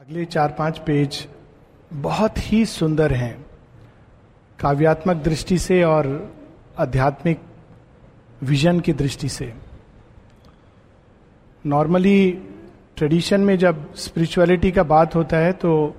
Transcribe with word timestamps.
अगले 0.00 0.24
चार 0.24 0.54
पाँच 0.58 0.78
पेज 0.78 1.26
बहुत 1.92 2.34
ही 2.38 2.64
सुंदर 2.66 3.12
हैं। 3.12 3.46
काव्यात्मक 4.58 5.16
दृष्टि 5.16 5.58
से 5.58 5.82
और 5.84 6.08
आध्यात्मिक 6.78 7.40
विजन 8.42 8.80
की 8.80 8.92
दृष्टि 8.92 9.28
से। 9.28 9.52
नॉर्मली 11.64 12.30
ट्रेडिशन 12.96 13.40
में 13.40 13.56
जब 13.58 13.94
स्पिरिचुअलिटी 13.94 14.70
का 14.70 14.82
बात 14.82 15.14
होता 15.14 15.36
है 15.36 15.52
तो 15.52 15.94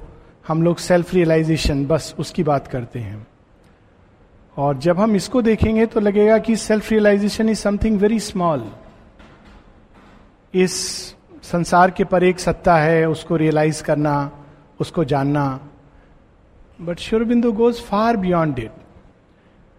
हम 0.47 0.63
लोग 0.63 0.77
सेल्फ 0.77 1.13
रियलाइजेशन 1.13 1.85
बस 1.85 2.15
उसकी 2.19 2.43
बात 2.43 2.67
करते 2.67 2.99
हैं। 2.99 3.27
और 4.57 4.77
जब 4.77 4.99
हम 4.99 5.15
इसको 5.15 5.41
देखेंगे 5.41 5.85
तो 5.85 5.99
लगेगा 5.99 6.37
कि 6.37 6.55
self 6.55 6.91
realization 6.91 7.49
is 7.49 7.59
something 7.59 7.99
very 7.99 8.19
small. 8.19 8.71
इस 10.53 11.15
संसार 11.43 11.91
के 11.91 12.03
पर 12.03 12.23
एक 12.23 12.39
सत्ता 12.39 12.75
है, 12.77 13.09
उसको 13.09 13.35
रियलाइज़ 13.35 13.83
करना, 13.83 14.31
उसको 14.79 15.03
जानना। 15.03 15.59
But 16.81 16.99
Sri Aurobindo 16.99 17.51
goes 17.51 17.81
far 17.81 18.17
beyond 18.17 18.59
it 18.59 18.71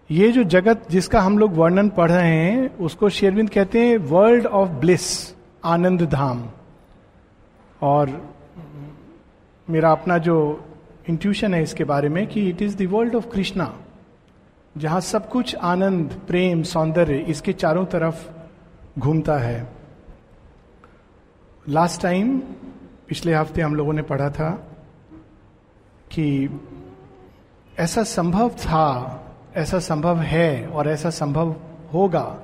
ये 0.09 0.31
जो 0.31 0.43
जगत 0.43 0.89
जिसका 0.91 1.21
हम 1.21 1.37
लोग 1.37 1.53
वर्णन 1.53 1.89
पढ़ 1.89 2.11
रहे 2.11 2.35
हैं, 2.35 2.77
उसको 2.77 3.09
शेरविंद 3.09 3.49
कहते 3.49 3.79
हैं 3.79 3.97
वर्ल्ड 3.97 4.45
ऑफ़ 4.45 4.69
ब्लिस 4.69 5.35
आनंद 5.65 6.01
धाम। 6.01 6.49
और 7.81 8.33
मेरा 9.69 9.91
अपना 9.91 10.17
जो 10.17 10.65
इंट्यूशन 11.09 11.53
है 11.53 11.63
इसके 11.63 11.83
बारे 11.83 12.09
में 12.09 12.27
कि 12.27 12.49
it 12.49 12.61
is 12.61 12.85
world 12.85 13.15
of 13.15 13.27
Krishna 13.27 13.73
जहाँ 14.77 15.01
सब 15.01 15.29
कुछ 15.29 15.55
आनंद, 15.55 16.21
प्रेम, 16.27 16.63
सौंदर्य 16.63 17.17
इसके 17.17 17.53
चारों 17.53 17.85
तरफ़ 17.85 18.29
घूमता 18.99 19.37
है। 19.37 19.72
लास्ट 21.69 22.01
टाइम 22.01 22.39
पिछले 23.07 23.33
हफ़्ते 23.33 23.61
हम 23.61 23.75
लोगों 23.75 23.93
ने 23.93 24.01
पढ़ा 24.01 24.29
था 24.29 24.49
कि 26.11 26.49
ऐसा 27.79 28.03
संभव 28.03 28.49
था, 28.49 29.19
ऐसा 29.55 29.79
संभव 29.79 30.17
है 30.17 30.67
और 30.67 30.87
ऐसा 30.87 31.09
संभव 31.09 31.55
होगा 31.93 32.39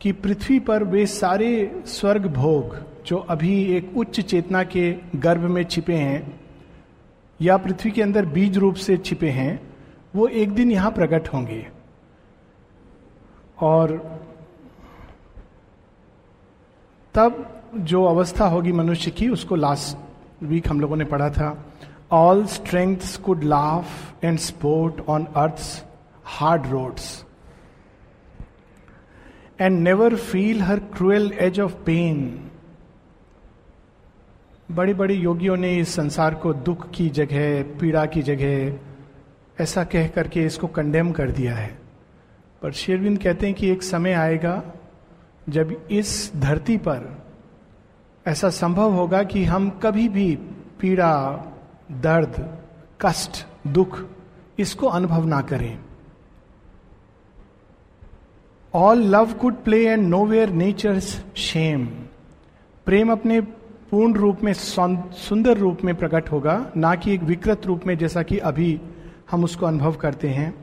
कि 0.00 0.12
पृथ्वी 0.12 0.60
पर 0.60 0.84
वे 0.84 1.06
सारे 1.06 1.82
स्वर्ग 1.86 2.26
भोग 2.26 2.76
जो 3.06 3.16
अभी 3.16 3.64
एक 3.64 3.96
उच्च 3.96 4.20
चेतना 4.20 4.64
के 4.64 4.96
गर्भ 5.16 5.40
में 5.40 5.64
छिपे 5.64 5.94
हैं 5.94 6.40
या 7.40 7.56
पृथ्वी 7.56 7.90
के 7.90 8.02
अंदर 8.02 8.26
बीज 8.26 8.58
रूप 8.58 8.74
से 8.74 8.96
छिपे 8.96 9.30
हैं, 9.30 9.74
वो 10.16 10.26
एक 10.26 10.50
दिन 10.50 10.70
यहाँ 10.70 10.90
प्रकट 10.90 11.28
होंगे। 11.28 11.68
और 13.60 13.90
तब 17.14 17.53
जो 17.76 18.04
अवस्था 18.04 18.46
होगी 18.46 18.72
मनुष्य 18.72 19.10
की, 19.10 19.28
उसको 19.28 19.56
लास्ट 19.56 20.44
वीक 20.44 20.68
हम 20.68 20.80
लोगों 20.80 20.96
ने 20.96 21.04
पढ़ा 21.04 21.30
था 21.30 21.66
all 22.12 22.46
strength 22.46 22.96
could 23.24 23.44
laugh 23.44 23.84
and 24.24 24.38
sport 24.38 25.00
on 25.08 25.24
earth 25.24 25.86
hard 26.24 26.66
roads 26.66 27.24
and 29.60 29.80
never 29.80 30.16
feel 30.16 30.60
her 30.62 30.78
cruel 30.78 31.32
edge 31.32 31.60
of 31.60 31.74
pain 31.74 32.50
बड़े 34.70 34.94
बड़े 34.94 35.14
योगियों 35.14 35.56
ने 35.56 35.76
इस 35.76 35.94
संसार 35.94 36.34
को 36.34 36.52
दुख 36.52 36.90
की 36.90 37.08
जगह, 37.08 37.62
पीड़ा 37.62 38.06
की 38.06 38.22
जगह, 38.22 38.78
ऐसा 39.60 39.84
कह 39.84 40.08
करके 40.08 40.44
इसको 40.44 40.66
कंडेम 40.66 41.12
कर 41.12 41.30
दिया 41.30 41.54
है। 41.54 41.78
पर 42.62 42.72
शेरविंद 42.72 43.18
कहते 43.18 43.46
हैं 43.46 43.54
कि 43.54 43.70
एक 43.70 43.82
समय 43.82 44.12
आएगा 44.12 44.62
जब 45.48 45.88
इस 45.90 46.32
धरती 46.36 46.76
पर 46.76 47.23
ऐसा 48.26 48.50
संभव 48.50 48.92
होगा 48.92 49.22
कि 49.22 49.44
हम 49.44 49.70
कभी 49.70 50.08
भी 50.08 50.36
पीड़ा, 50.80 51.12
दर्द, 51.92 52.58
कष्ट, 53.00 53.46
दुख, 53.66 54.00
इसको 54.58 54.86
अनुभव 54.86 55.24
ना 55.24 55.40
करें। 55.40 55.78
All 58.74 58.98
love 58.98 59.32
could 59.32 59.54
play 59.64 59.86
and 59.86 60.08
nowhere 60.26 60.50
nature's 60.50 61.24
shame 61.36 61.86
प्रेम 62.86 63.12
अपने 63.12 63.40
पूर्ण 63.90 64.14
रूप 64.14 64.42
में 64.42 64.52
सुंदर 64.52 65.58
रूप 65.58 65.84
में 65.84 65.94
प्रकट 65.94 66.30
होगा, 66.32 66.70
ना 66.76 66.94
कि 66.94 67.14
एक 67.14 67.22
विकृत 67.22 67.66
रूप 67.66 67.86
में, 67.86 67.96
जैसा 67.98 68.22
कि 68.22 68.38
अभी 68.38 68.80
हम 69.30 69.44
उसको 69.44 69.66
अनुभव 69.66 69.92
करते 69.92 70.28
हैं। 70.28 70.54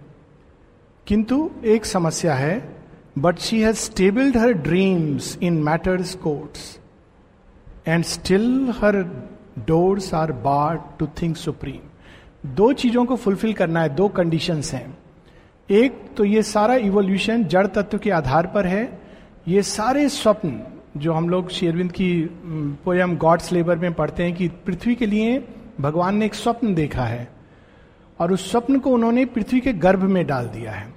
किंतु 1.08 1.50
एक 1.66 1.86
समस्या 1.86 2.34
है 2.34 2.76
but 3.18 3.38
she 3.38 3.62
has 3.62 3.78
stabled 3.78 4.38
her 4.38 4.54
dreams 4.54 5.38
in 5.42 5.64
matter's 5.64 6.16
courts 6.16 6.80
and 7.86 8.04
still 8.04 8.74
her 8.82 8.96
doors 9.68 10.14
are 10.14 10.32
bar 10.32 10.78
to 11.00 11.08
think 11.22 11.38
supreme 11.38 12.50
दो 12.56 12.72
चीज़ों 12.74 13.06
को 13.06 13.16
फुलफिल 13.16 13.54
करना 13.54 13.82
है, 13.82 13.90
दो 13.90 14.08
कंडीशंस 14.08 14.74
हैं। 14.74 14.98
एक 15.70 16.00
तो 16.18 16.24
ये 16.26 16.44
सारा 16.44 16.76
इवोल्यूशन 16.76 17.44
जड़ 17.44 17.66
तत्व 17.68 17.98
के 17.98 18.12
आधार 18.12 18.48
पर 18.48 18.68
है। 18.68 19.00
ये 19.48 19.62
सारे 19.64 20.08
स्वप्न 20.10 20.62
जो 20.98 21.14
हम 21.14 21.30
लोग 21.30 21.50
शेरविंद 21.50 21.92
की 21.92 22.14
पोयम 22.86 23.16
गॉड्स 23.18 23.52
लेबर 23.52 23.78
में 23.78 23.94
पढ़ते 23.94 24.24
हैं 24.24 24.34
कि 24.36 24.48
पृथ्वी 24.66 24.96
के 24.96 25.06
लिए 25.06 25.38
भगवान 25.82 26.16
ने 26.16 26.26
एक 26.26 26.36
स्वप्न 26.36 26.74
देखा 26.76 27.04
है। 27.04 27.28
और 28.20 28.34
उस 28.34 28.50
स्वप्न 28.52 28.80
को 28.80 28.90
उन्होंने 28.90 29.26
पृथ्वी 29.26 29.60
के 29.60 29.74
गर्भ 29.74 30.04
में 30.04 30.26
डाल 30.28 30.48
दिया 30.48 30.72
है। 30.72 30.94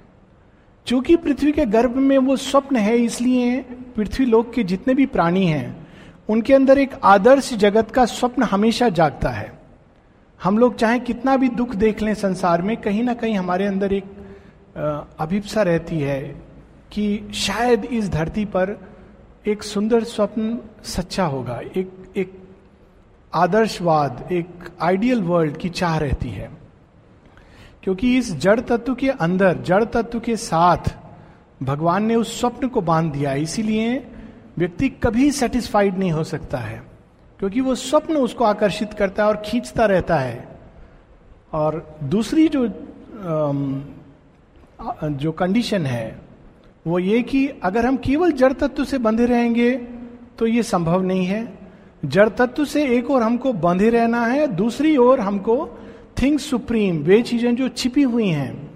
चूँकि 0.87 1.15
पृथ्वी 1.15 1.51
के 1.51 1.65
गर्भ 1.65 1.95
में 1.97 2.17
वो 2.17 2.35
स्वप्न 2.35 2.75
है, 2.75 2.97
इसलिए 2.97 3.59
पृथ्वी 3.95 4.25
लोक 4.25 4.53
के 4.53 4.63
जितने 4.63 4.93
भी 4.93 5.05
प्राणी 5.05 5.45
हैं 5.45 5.84
उनके 6.29 6.53
अंदर 6.53 6.77
एक 6.77 6.91
आदर्श 7.03 7.53
जगत 7.53 7.91
का 7.91 8.05
स्वप्न 8.05 8.43
हमेशा 8.43 8.89
जागता 8.89 9.29
है। 9.29 9.51
हम 10.43 10.57
लोग 10.57 10.75
चाहे 10.75 10.99
कितना 10.99 11.35
भी 11.37 11.49
दुख 11.49 11.75
देख 11.75 12.01
लें 12.01 12.13
संसार 12.13 12.61
में, 12.61 12.75
कहीं 12.77 13.03
ना 13.03 13.13
कहीं 13.13 13.35
हमारे 13.35 13.65
अंदर 13.65 13.93
एक 13.93 14.03
अभिप्सा 15.19 15.61
रहती 15.61 15.99
है 15.99 16.21
कि 16.91 17.29
शायद 17.33 17.85
इस 17.85 18.09
धरती 18.09 18.45
पर 18.45 18.77
एक 19.47 19.63
सुंदर 19.63 20.03
स्वप्न 20.03 20.57
सच्चा 20.83 21.25
होगा, 21.25 21.59
एक 21.77 22.13
एक 22.17 22.33
आदर्शवाद, 23.33 24.27
एक 24.31 24.47
आइडियल 24.81 25.21
वर्ल्ड 25.21 25.57
की 25.57 25.69
चाह 25.69 25.97
रहती 25.97 26.29
है। 26.29 26.49
क्योंकि 27.83 28.17
इस 28.17 28.31
जड़ 28.33 28.59
तत्व 28.59 28.95
के 28.95 29.09
अंदर, 29.09 29.57
जड़ 29.57 29.83
तत्व 29.83 30.19
के 30.19 30.35
साथ 30.37 30.95
भगवान 31.63 32.05
ने 32.05 32.15
उस 32.15 32.39
स्वप्न 32.39 32.67
को 32.67 32.81
बाँध 32.81 33.11
दिया, 33.13 33.33
इसीलिए 33.33 34.07
व्यक्ति 34.57 34.89
कभी 35.03 35.31
सेटिस्फाइड 35.33 35.97
नहीं 35.97 36.11
हो 36.11 36.23
सकता 36.23 36.57
है, 36.57 36.81
क्योंकि 37.39 37.61
वो 37.61 37.75
स्वप्न 37.75 38.17
उसको 38.17 38.43
आकर्षित 38.43 38.93
करता 38.93 39.23
है 39.23 39.29
और 39.29 39.41
खींचता 39.45 39.85
रहता 39.85 40.17
है। 40.17 40.47
और 41.53 41.97
दूसरी 42.05 42.47
जो 42.49 42.67
जो 45.15 45.31
कंडीशन 45.31 45.85
है, 45.85 46.19
वो 46.85 46.99
ये 46.99 47.21
कि 47.23 47.47
अगर 47.63 47.85
हम 47.85 47.97
केवल 47.97 48.31
जड़ 48.33 48.51
तत्व 48.53 48.83
से 48.85 48.97
बंधे 48.99 49.25
रहेंगे 49.25 49.71
तो 50.37 50.47
ये 50.47 50.63
संभव 50.63 51.01
नहीं 51.03 51.25
है। 51.25 51.47
जड़ 52.03 52.27
तत्व 52.31 52.65
से 52.65 52.85
एक 52.87 53.09
और 53.11 53.23
हमको 53.23 53.53
बंधे 53.55 53.89
रहना 53.89 54.25
है, 54.25 54.47
दूसरी 54.47 54.95
ओर 54.97 55.19
हमको 55.19 55.67
थिंग 56.21 56.39
सुप्रीम 56.39 56.97
वे 57.03 57.21
चीज़ें 57.21 57.55
जो 57.55 57.69
छिपी 57.69 58.01
हुई 58.03 58.27
हैं, 58.27 58.69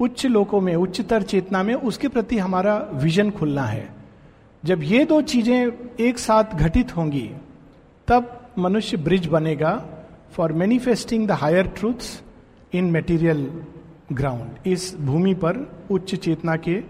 उच्च 0.00 0.26
लोकों 0.26 0.60
में, 0.60 0.74
उच्चतर 0.76 1.22
चेतना 1.24 1.62
में, 1.62 1.74
उसके 1.74 2.08
प्रति 2.08 2.38
हमारा 2.38 2.76
विजन 2.94 3.30
खुलना 3.30 3.64
है। 3.64 3.88
जब 4.64 4.82
ये 4.82 5.04
दो 5.04 5.20
चीज़ें 5.22 5.72
एक 6.00 6.18
साथ 6.18 6.54
घटित 6.54 6.96
होंगी, 6.96 7.30
तब 8.08 8.50
मनुष्य 8.58 8.96
ब्रिज 8.96 9.26
बनेगा 9.26 9.72
for 10.32 10.52
manifesting 10.52 11.26
the 11.28 11.30
higher 11.30 11.66
truths 11.66 12.22
in 12.74 12.84
material 12.84 13.50
ground 14.12 14.68
इस 14.68 14.96
भूमि 14.96 15.34
पर 15.34 15.84
उच्च 15.90 16.14
चेतना 16.14 16.56
के 16.56 16.80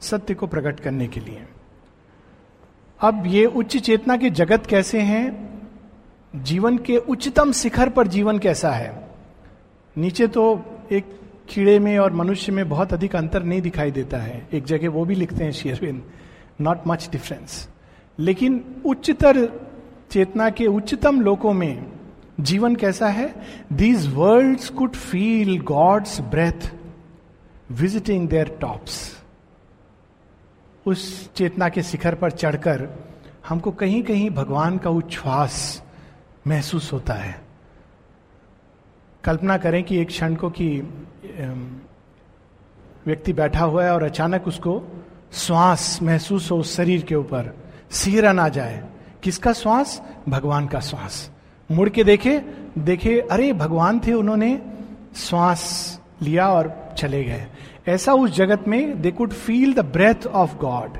सत्य 0.00 0.34
को 0.34 0.46
प्रकट 0.46 0.80
करने 0.80 1.06
के 1.08 1.20
लिए। 1.20 1.42
अब 3.00 3.22
ये 3.26 3.44
उच्च 3.44 3.76
चेतना 3.76 4.16
के 4.16 4.30
जगत 4.30 4.66
कैसे 4.66 5.00
हैं? 5.00 5.46
जीवन 6.34 6.78
के 6.78 6.96
उच्चतम 6.96 7.52
शिखर 7.52 7.88
पर 7.88 8.06
जीवन 8.06 8.38
कैसा 8.38 8.70
है? 8.70 9.08
नीचे 9.96 10.26
तो 10.26 10.44
एक 10.92 11.04
कीड़े 11.48 11.78
में 11.78 11.98
और 11.98 12.12
मनुष्य 12.12 12.52
में 12.52 12.68
बहुत 12.68 12.92
अधिक 12.92 13.16
अंतर 13.16 13.42
नहीं 13.42 13.60
दिखाई 13.60 13.90
देता 13.90 14.18
है। 14.18 14.48
एक 14.52 14.64
जगह 14.64 14.88
वो 14.88 15.04
भी 15.04 15.14
लिखते 15.14 15.44
हैं 15.44 15.52
शेरविंद 15.52 16.02
नॉट 16.60 16.86
मच 16.86 17.08
डिफरेंस 17.12 17.68
लेकिन 18.18 18.82
उच्चतर 18.86 19.46
चेतना 20.10 20.48
के 20.50 20.66
उच्चतम 20.66 21.20
लोकों 21.20 21.52
में 21.52 21.92
जीवन 22.40 22.76
कैसा 22.76 23.08
है? 23.08 23.34
These 23.72 24.06
world 24.14 24.68
could 24.76 24.94
feel 24.94 25.60
God's 25.60 26.20
breath 26.20 26.70
visiting 27.70 28.28
their 28.28 28.58
tops 28.60 29.24
उस 30.86 31.32
चेतना 31.34 31.68
के 31.68 31.82
शिखर 31.82 32.14
पर 32.14 32.30
चढ़कर 32.30 32.88
हमको 33.48 33.70
कहीं 33.70 34.02
कहीं 34.02 34.30
भगवान 34.30 34.78
का 34.78 34.90
उच्छ्वास 34.90 35.82
महसूस 36.46 36.92
होता 36.92 37.14
है। 37.14 37.40
कल्पना 39.24 39.56
करें 39.58 39.82
कि 39.84 39.98
एक 39.98 40.08
क्षण 40.08 40.34
को 40.34 40.50
कि 40.50 40.68
व्यक्ति 43.06 43.32
बैठा 43.32 43.64
हुआ 43.64 43.84
है 43.84 43.92
और 43.92 44.02
अचानक 44.02 44.48
उसको 44.48 44.78
श्वास 45.32 45.98
महसूस 46.02 46.50
हो 46.50 46.62
शरीर 46.62 47.02
के 47.02 47.14
ऊपर, 47.14 47.56
सिहरा 47.90 48.32
ना 48.32 48.48
जाए। 48.48 48.84
किसका 49.22 49.52
श्वास? 49.52 50.02
भगवान 50.28 50.66
का 50.66 50.80
श्वास। 50.80 51.30
मुड़ 51.70 51.88
के 51.88 52.04
देखे 52.04 52.42
देखे, 52.78 53.20
अरे, 53.20 53.52
भगवान 53.52 54.00
थे, 54.00 54.12
उन्होंने 54.12 54.62
श्वास 55.16 56.00
लिया 56.22 56.48
और 56.48 56.94
चले 56.98 57.24
गए। 57.24 57.46
ऐसा 57.88 58.12
उस 58.12 58.30
जगत 58.30 58.68
में 58.68 59.02
they 59.02 59.10
could 59.10 59.32
feel 59.32 59.74
the 59.74 59.80
breath 59.80 60.26
of 60.26 60.56
God 60.56 60.98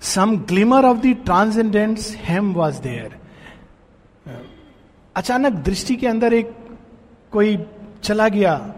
some 0.00 0.36
glimmer 0.36 0.84
of 0.84 0.98
the 0.98 1.06
transcendence 1.06 2.16
hem 2.18 2.52
was 2.52 2.80
there 2.80 3.20
अचानक 5.16 5.52
दृष्टि 5.52 5.96
के 5.96 6.06
अंदर 6.06 6.32
एक 6.32 6.52
कोई 7.32 7.66
चला 8.02 8.28
गया। 8.28 8.74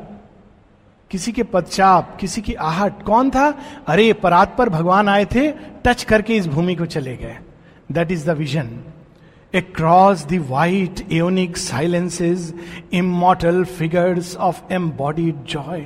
किसी 1.12 1.32
के 1.32 1.42
पदचाप, 1.42 2.16
किसी 2.20 2.42
की 2.42 2.54
आहट, 2.54 3.02
कौन 3.02 3.30
था? 3.30 3.58
अरे, 3.86 4.12
परात 4.12 4.56
पर 4.58 4.68
भगवान 4.68 5.08
आए 5.08 5.24
थे, 5.24 5.52
टच 5.52 6.04
करके 6.04 6.36
इस 6.36 6.46
भूमि 6.46 6.74
को 6.74 6.86
चले 6.86 7.16
गए। 7.16 7.38
That 7.92 8.10
is 8.10 8.30
the 8.30 8.30
vision 8.30 8.84
across 9.60 10.24
दाइट 10.24 11.12
एनिक 11.12 11.56
silences 11.56 12.54
immortal 12.92 13.64
figures 13.64 14.36
of 14.36 14.72
embody 14.90 15.32
joy 15.32 15.80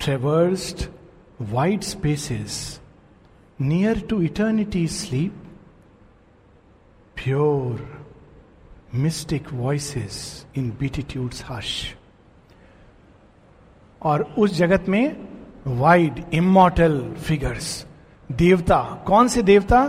traverse 0.00 0.88
wide 1.42 1.82
spaces 1.82 2.80
near 3.60 4.00
to 4.00 4.22
eternity 4.22 4.88
sleep 4.88 5.32
pure 7.24 8.04
mystic 8.94 9.52
voices 9.52 10.46
in 10.56 10.70
beatitude 10.80 11.30
hush 11.44 11.95
और 14.06 14.22
उस 14.38 14.54
जगत 14.54 14.88
में 14.88 15.04
वाइड 15.66 16.24
इमोटल 16.34 16.98
फिगर्स 17.24 17.86
देवता, 18.32 18.78
कौन 19.06 19.28
से 19.28 19.42
देवता? 19.42 19.80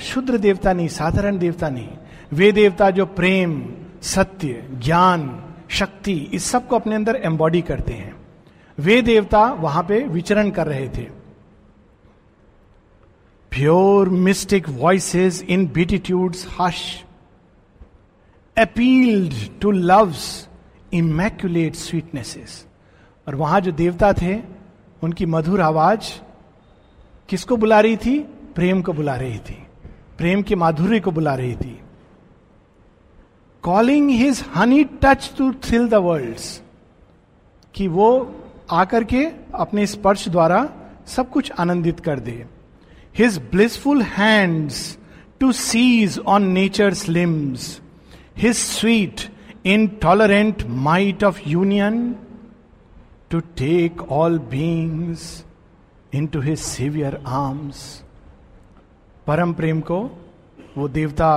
शुद्र 0.00 0.38
देवता 0.38 0.72
नहीं, 0.72 0.88
साधारण 0.88 1.38
देवता 1.38 1.68
नहीं. 1.68 1.88
वे 2.32 2.52
देवता 2.52 2.90
जो 2.90 3.06
प्रेम, 3.06 3.52
सत्य, 4.02 4.68
ज्ञान, 4.72 5.20
शक्ति, 5.68 6.14
इस 6.32 6.44
सबको 6.44 6.76
अपने 6.76 6.94
अंदर 6.94 7.16
एम्बॉडी 7.16 7.62
करते 7.62 7.92
हैं. 7.92 8.14
वे 8.78 9.00
देवता 9.02 9.46
वहाँ 9.52 9.82
पे 9.82 10.02
विचरण 10.06 10.50
कर 10.50 10.66
रहे 10.66 10.88
थे. 10.88 11.04
Pure 13.50 14.08
mystic 14.08 14.68
voices 14.68 15.42
in 15.42 15.66
beatitudes 15.66 16.46
hush 16.60 16.80
appealed 18.58 19.34
to 19.60 19.70
love's 19.70 20.48
immaculate 20.92 21.74
sweetnesses 21.74 22.66
और 23.28 23.34
वहाँ 23.34 23.60
जो 23.60 23.72
देवता 23.72 24.12
थे, 24.12 24.36
उनकी 25.02 25.26
मधुर 25.26 25.60
आवाज़ 25.60 26.20
किसको 27.28 27.56
बुला 27.56 27.80
रही 27.80 27.96
थी? 27.96 28.18
प्रेम 28.54 28.82
को 28.82 28.92
बुला 28.92 29.14
रही 29.16 29.38
थी। 29.38 29.66
प्रेम 30.18 30.42
के 30.42 30.54
माधुर्य 30.54 31.00
को 31.00 31.10
बुला 31.10 31.34
रही 31.34 31.56
थी। 31.56 31.80
Calling 33.62 34.10
his 34.10 34.44
honey 34.56 34.84
touch 34.84 35.32
to 35.38 35.52
thrill 35.52 35.88
the 35.88 35.94
world 35.94 36.36
कि 37.74 37.88
वो 37.88 38.34
आकर 38.70 39.04
के 39.04 39.24
अपने 39.54 39.86
स्पर्श 39.86 40.28
द्वारा 40.28 40.68
सब 41.06 41.30
कुछ 41.30 41.52
आनंदित 41.52 42.00
कर 42.00 42.18
दे। 42.18 42.46
His 43.18 43.38
blissful 43.38 44.02
hands 44.02 44.98
to 45.40 45.52
seize 45.52 46.18
on 46.18 46.42
nature's 46.42 47.08
limbs 47.08 47.80
his 48.36 48.54
sweet 48.54 49.20
intolerant 49.86 50.62
might 50.66 51.24
of 51.24 51.40
union 51.46 52.16
take 53.34 54.02
all 54.12 54.38
beings 54.38 55.44
into 56.26 56.40
his 56.40 56.58
saviour 56.58 57.22
arms 57.26 58.02
परम 59.26 59.52
प्रेम 59.52 59.80
को 59.80 59.98
वो 60.78 60.88
देवता 60.88 61.30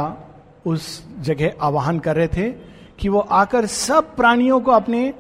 उस 0.66 1.04
जगह 1.20 1.54
आवाहन 1.62 2.00
कर 2.00 2.16
रहे 2.16 2.28
थे 2.28 2.52
कि 3.00 3.10
वो 3.10 3.20
आकर 3.20 3.66
सब 3.66 4.16
प्राणियों 4.16 4.60
को 4.62 4.72
अपने 4.72 5.14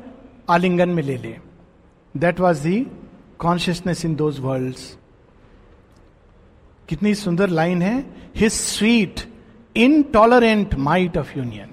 आलिंगन 0.49 0.89
में 0.89 1.03
ले 1.03 1.17
ले। 1.17 1.35
That 2.17 2.39
was 2.39 2.63
the 2.63 2.87
consciousness 3.39 4.05
in 4.05 4.15
those 4.15 4.39
world 4.39 4.75
कितनी 6.89 7.15
सुंदर 7.15 7.49
लाइन 7.49 7.81
है। 7.81 8.05
His 8.35 8.51
sweet 8.51 9.19
intolerant 9.75 10.75
might 10.75 11.17
of 11.17 11.37
union 11.37 11.69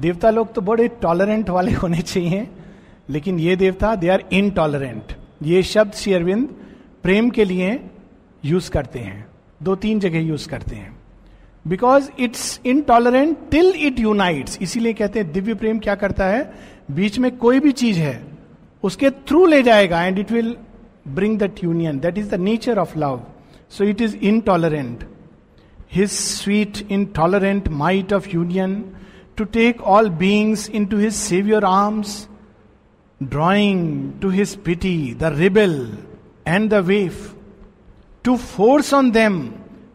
देवता 0.00 0.30
लोग 0.30 0.52
तो 0.52 0.60
बड़े 0.60 0.88
टॉलरेंट 0.88 1.50
वाले 1.50 1.72
होने 1.72 2.02
चाहिए। 2.02 2.48
लेकिन 3.08 3.38
ये 3.40 3.56
देवता 3.56 3.94
दे 3.94 4.08
आर 4.08 4.24
इनटॉलरेंट 4.32 5.16
ये 5.42 5.62
शब्द 5.62 5.92
श्री 5.94 6.12
अरविंद 6.12 6.48
प्रेम 7.02 7.30
के 7.30 7.44
लिए 7.44 7.78
यूज़ 8.44 8.70
करते 8.70 8.98
हैं। 8.98 9.26
दो 9.62 9.74
तीन 9.76 10.00
जगह 10.00 10.20
यूज़ 10.20 10.48
करते 10.48 10.76
हैं। 10.76 10.94
Because 11.64 12.08
it's 12.20 12.60
intolerant 12.66 13.36
till 13.50 13.72
it 13.76 13.98
unites 14.00 14.58
इसीलिए 14.62 14.92
कहते 14.92 15.18
हैं, 15.18 15.32
दिव्य 15.32 15.54
प्रेम 15.54 15.78
क्या 15.78 15.94
करता 15.94 16.26
है? 16.26 16.52
बीच 16.90 17.18
में 17.18 17.36
कोई 17.36 17.60
भी 17.60 17.72
चीज़ 17.72 17.98
है, 17.98 18.22
उसके 18.84 19.10
थ्रू 19.10 19.44
ले 19.46 19.62
जाएगा 19.62 20.02
and 20.02 20.18
it 20.18 20.32
will 20.32 20.56
bring 21.08 21.38
that 21.38 21.64
union 21.64 21.98
that 22.00 22.18
is 22.18 22.30
the 22.30 22.40
nature 22.40 22.78
of 22.78 22.98
love 22.98 23.20
so 23.70 23.84
it 23.84 24.00
is 24.00 24.16
intolerant 24.16 25.04
his 25.92 26.10
sweet 26.10 26.86
intolerant 26.90 27.68
might 27.68 28.12
of 28.12 28.28
union 28.34 28.82
to 29.36 29.44
take 29.44 29.80
all 29.82 30.10
beings 30.18 30.68
into 30.86 30.98
his 30.98 31.12
saviour 31.14 31.64
arms 31.64 32.26
drawing 33.22 34.12
to 34.22 34.30
his 34.30 34.56
pity 34.56 35.14
the 35.14 35.24
rebel 35.24 35.98
and 36.46 36.70
the 36.70 36.74
waif 36.74 37.34
to 38.24 38.36
force 38.36 38.94
on 38.94 39.10
them 39.10 39.48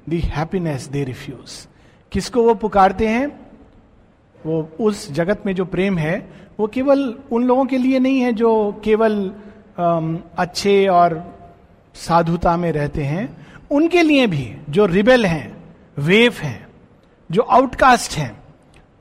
happiness 0.09 0.87
they 0.87 1.03
refuse 1.03 1.67
किसको 2.11 2.43
वो 2.43 2.53
पुकारते 2.53 3.07
हैं? 3.07 3.27
वो 4.45 4.69
उस 4.79 5.11
जगत 5.11 5.43
में 5.45 5.55
जो 5.55 5.65
प्रेम 5.65 5.97
है, 5.97 6.31
वो 6.59 6.67
केवल 6.67 7.15
उन 7.31 7.43
लोगों 7.43 7.65
के 7.65 7.77
लिए 7.77 7.99
नहीं 7.99 8.19
है 8.19 8.33
जो 8.33 8.81
केवल 8.83 9.31
अच्छे 9.77 10.87
और 10.87 11.37
साधुता 11.95 12.57
में 12.57 12.71
रहते 12.71 13.03
हैं। 13.03 13.47
उनके 13.71 14.01
लिए 14.01 14.27
भी 14.27 14.55
जो 14.69 14.85
रिबेल 14.85 15.25
हैं 15.25 15.63
वेव 15.97 16.33
हैं, 16.33 16.67
जो 17.31 17.41
आउटकास्ट 17.41 18.17
हैं, 18.17 18.43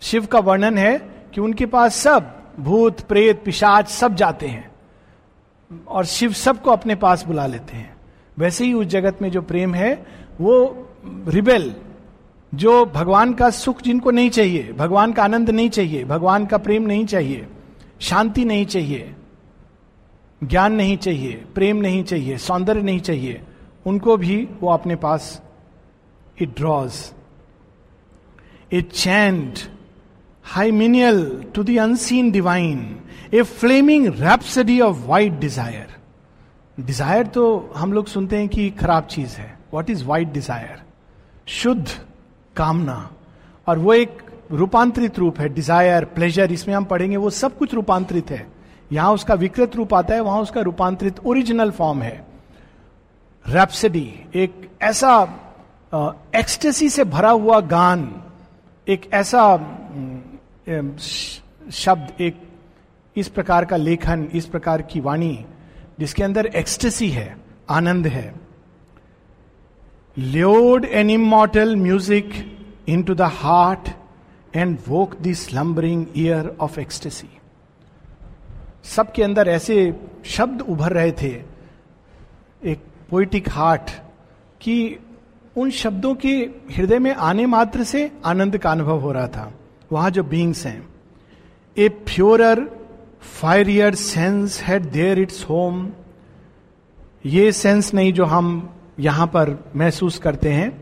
शिव 0.00 0.26
का 0.26 0.38
वर्णन 0.38 0.78
है 0.78 0.98
कि 1.34 1.40
उनके 1.40 1.66
पास 1.66 1.96
सब 1.96 2.39
भूत, 2.58 3.00
प्रेत, 3.00 3.42
पिशाच 3.44 3.88
सब 3.88 4.14
जाते 4.14 4.46
हैं। 4.46 4.70
और 5.88 6.04
शिव 6.04 6.32
सबको 6.32 6.70
अपने 6.70 6.94
पास 6.94 7.26
बुला 7.26 7.46
लेते 7.46 7.76
हैं। 7.76 7.96
वैसे 8.38 8.64
ही 8.64 8.72
उस 8.72 8.86
जगत 8.86 9.18
में 9.22 9.30
जो 9.30 9.42
प्रेम 9.42 9.74
है, 9.74 10.06
वो 10.40 10.88
रिबेल, 11.28 11.74
जो 12.54 12.86
भगवान 12.86 13.32
का 13.32 13.50
सुख 13.50 13.82
जिनको 13.82 14.10
नहीं 14.10 14.30
चाहिए, 14.30 14.72
भगवान 14.72 15.12
का 15.12 15.24
आनंद 15.24 15.50
नहीं 15.50 15.70
चाहिए, 15.70 16.04
भगवान 16.04 16.46
का 16.46 16.58
प्रेम 16.58 16.82
नहीं 16.82 17.06
चाहिए, 17.06 17.46
शांति 18.00 18.44
नहीं 18.44 18.66
चाहिए, 18.66 19.14
ज्ञान 20.44 20.72
नहीं 20.72 20.96
चाहिए, 20.96 21.44
प्रेम 21.54 21.76
नहीं 21.76 22.04
चाहिए, 22.04 22.38
सौंदर्य 22.38 22.82
नहीं 22.82 23.00
चाहिए, 23.00 23.40
उनको 23.86 24.16
भी 24.16 24.48
वो 24.60 24.70
अपने 24.70 24.96
पास 24.96 25.42
it 26.40 26.56
draws 26.56 27.12
it 28.72 28.92
chained 28.92 29.58
hymeneal 30.44 31.20
to 31.54 31.62
the 31.62 31.76
unseen 31.78 32.30
divine 32.30 32.78
a 33.34 33.42
flaming 33.42 34.06
rhapsody 34.20 34.80
of 34.80 35.06
white 35.06 35.32
desire 35.40 35.88
desire 36.78 37.26
तो 37.26 37.72
हम 37.76 37.92
लोग 37.92 38.06
सुनते 38.06 38.36
हैं 38.36 38.48
कि 38.48 38.70
खराब 38.72 39.06
चीज़ 39.06 39.36
है। 39.36 39.58
वॉट 39.74 39.90
इज़ 39.90 40.04
वाइट 40.04 40.32
डिज़ायर 40.32 40.82
शुद्ध, 41.48 41.88
कामना। 42.56 43.10
और 43.66 43.78
वो 43.78 43.92
एक 43.94 44.22
रूपांतरित 44.52 45.18
रूप 45.18 45.40
है 45.40 45.48
डिज़ायर 45.48 46.04
प्लेजर 46.06 46.52
इसमें 46.52 46.74
हम 46.74 46.84
पढ़ेंगे, 46.84 47.16
वो 47.16 47.30
सब 47.30 47.56
कुछ 47.58 47.74
रूपांतरित 47.74 48.30
है। 48.30 48.46
यहाँ 48.90 49.12
उसका 49.14 49.34
विकृत 49.34 49.76
रूप 49.76 49.94
आता 49.94 50.14
है, 50.14 50.20
वहाँ 50.20 50.40
उसका 50.42 50.60
रूपांतरित 50.60 51.18
ओरिजिनल 51.26 51.70
फॉर्म 51.70 52.02
है। 52.02 52.24
रैप्सडी 53.46 54.08
एक 54.34 54.68
ऐसा 54.82 55.12
एक्सटेसी 56.36 56.88
से 56.88 57.04
भरा 57.06 57.30
हुआ 57.30 57.60
गान, 57.60 58.10
एक 58.86 59.08
ऐसा 59.12 59.42
शब्द 60.70 62.20
एक 62.20 62.42
इस 63.16 63.28
प्रकार 63.28 63.64
का 63.64 63.76
लेखन, 63.76 64.28
इस 64.34 64.46
प्रकार 64.46 64.82
की 64.82 65.00
वाणी, 65.00 65.44
जिसके 66.00 66.22
अंदर 66.22 66.46
एक्सटेसी 66.46 67.08
है, 67.10 67.36
आनंद 67.70 68.06
है। 68.06 68.34
Lured 70.16 70.84
an 70.84 71.10
immortal 71.10 71.76
music 71.76 72.30
into 73.02 73.14
the 73.14 73.30
heart 73.34 73.88
and 74.56 74.78
woke 74.88 75.20
the 75.22 75.32
slumbering 75.34 76.06
ear 76.16 76.56
of 76.60 76.80
ecstasy 76.80 77.28
सबके 78.86 79.22
अंदर 79.22 79.48
ऐसे 79.48 79.76
शब्द 80.26 80.60
उभर 80.62 80.92
रहे 80.92 81.12
थे, 81.12 81.32
एक 82.62 82.82
पोइटिक 83.10 83.48
हार्ट 83.48 83.90
कि 84.60 84.98
उन 85.56 85.70
शब्दों 85.72 86.14
के 86.14 86.36
हृदय 86.72 86.98
में 86.98 87.14
आने 87.14 87.46
मात्र 87.46 87.84
से 87.84 88.10
आनंद 88.24 88.58
का 88.58 88.70
अनुभव 88.70 89.00
हो 89.00 89.12
रहा 89.12 89.26
था। 89.28 89.52
वहाँ 89.90 90.10
जो 90.10 90.22
बींग्स 90.24 90.66
हैं 90.66 90.88
a 91.76 91.88
purer 91.88 92.64
fierier 93.22 93.94
sense 93.94 94.60
had 94.62 94.90
there 94.92 95.18
its 95.18 95.44
home 95.44 95.88
ये 97.26 97.50
सेंस 97.52 97.92
नहीं 97.94 98.12
जो 98.12 98.24
हम 98.24 98.48
यहाँ 99.00 99.26
पर 99.26 99.50
महसूस 99.76 100.18
करते 100.18 100.52
हैं, 100.52 100.72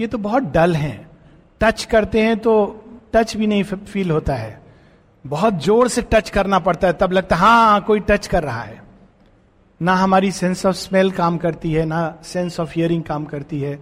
ये 0.00 0.06
तो 0.06 0.18
बहुत 0.18 0.42
डल 0.52 0.74
हैं। 0.74 1.08
टच 1.60 1.84
करते 1.84 2.22
हैं 2.22 2.36
तो 2.38 2.54
टच 3.12 3.36
भी 3.36 3.46
नहीं 3.46 3.62
फील 3.64 4.10
होता 4.10 4.34
है। 4.34 4.60
बहुत 5.24 5.62
ज़ोर 5.64 5.88
से 5.88 6.02
टच 6.02 6.30
करना 6.30 6.58
पड़ता 6.58 6.86
है, 6.86 6.92
तब 6.92 7.12
लगता 7.12 7.36
है 7.36 7.42
हाँ 7.42 7.80
कोई 7.80 8.00
टच 8.00 8.26
कर 8.26 8.42
रहा 8.42 8.62
है। 8.62 8.80
ना 9.80 9.94
हमारी 9.94 10.30
सेंस 10.32 10.64
ऑफ़ 10.66 10.76
स्मेल 10.76 11.10
काम 11.10 11.38
करती 11.38 11.72
है, 11.72 11.84
ना 11.84 12.18
सेंस 12.24 12.60
ऑफ़ 12.60 12.72
हियरिंग 12.74 13.02
काम 13.02 13.24
करती 13.24 13.60
है। 13.60 13.78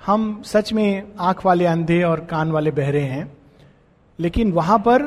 हम 0.00 0.42
सच 0.46 0.72
में 0.72 1.12
आँख 1.20 1.44
वाले 1.46 1.66
अंधे 1.66 2.02
और 2.02 2.20
कान 2.20 2.50
वाले 2.50 2.70
बहरे 2.70 3.02
हैं। 3.02 3.24
लेकिन 4.20 4.52
वहाँ 4.52 4.78
पर 4.78 5.02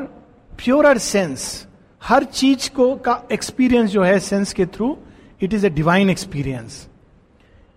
प्योरर 0.58 0.98
सेंस 0.98 1.68
हर 2.04 2.24
चीज़ 2.24 2.70
को 2.70 2.96
का 2.96 3.24
एक्सपीरियंस 3.32 3.90
जो 3.90 4.04
है 4.04 4.20
सेंस 4.20 4.54
के 4.54 4.66
through 4.66 4.98
it 5.42 5.54
is 5.54 5.66
a 5.66 5.70
divine 5.70 6.10
experience 6.10 6.88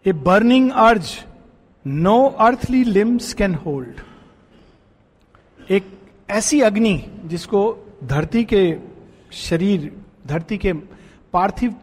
a 0.06 0.12
burning 0.12 0.70
urge 0.70 1.10
no 1.86 2.26
earthly 2.26 2.84
limbs 2.84 3.32
can 3.34 3.54
hold 3.54 4.00
एक 5.70 5.84
ऐसी 6.30 6.60
अग्नि 6.60 7.12
जिसको 7.24 7.82
धरती 8.04 8.44
के 8.44 8.76
शरीर, 9.32 9.92
धरती 10.26 10.58
के 10.58 10.72
पार्थिव, 11.32 11.74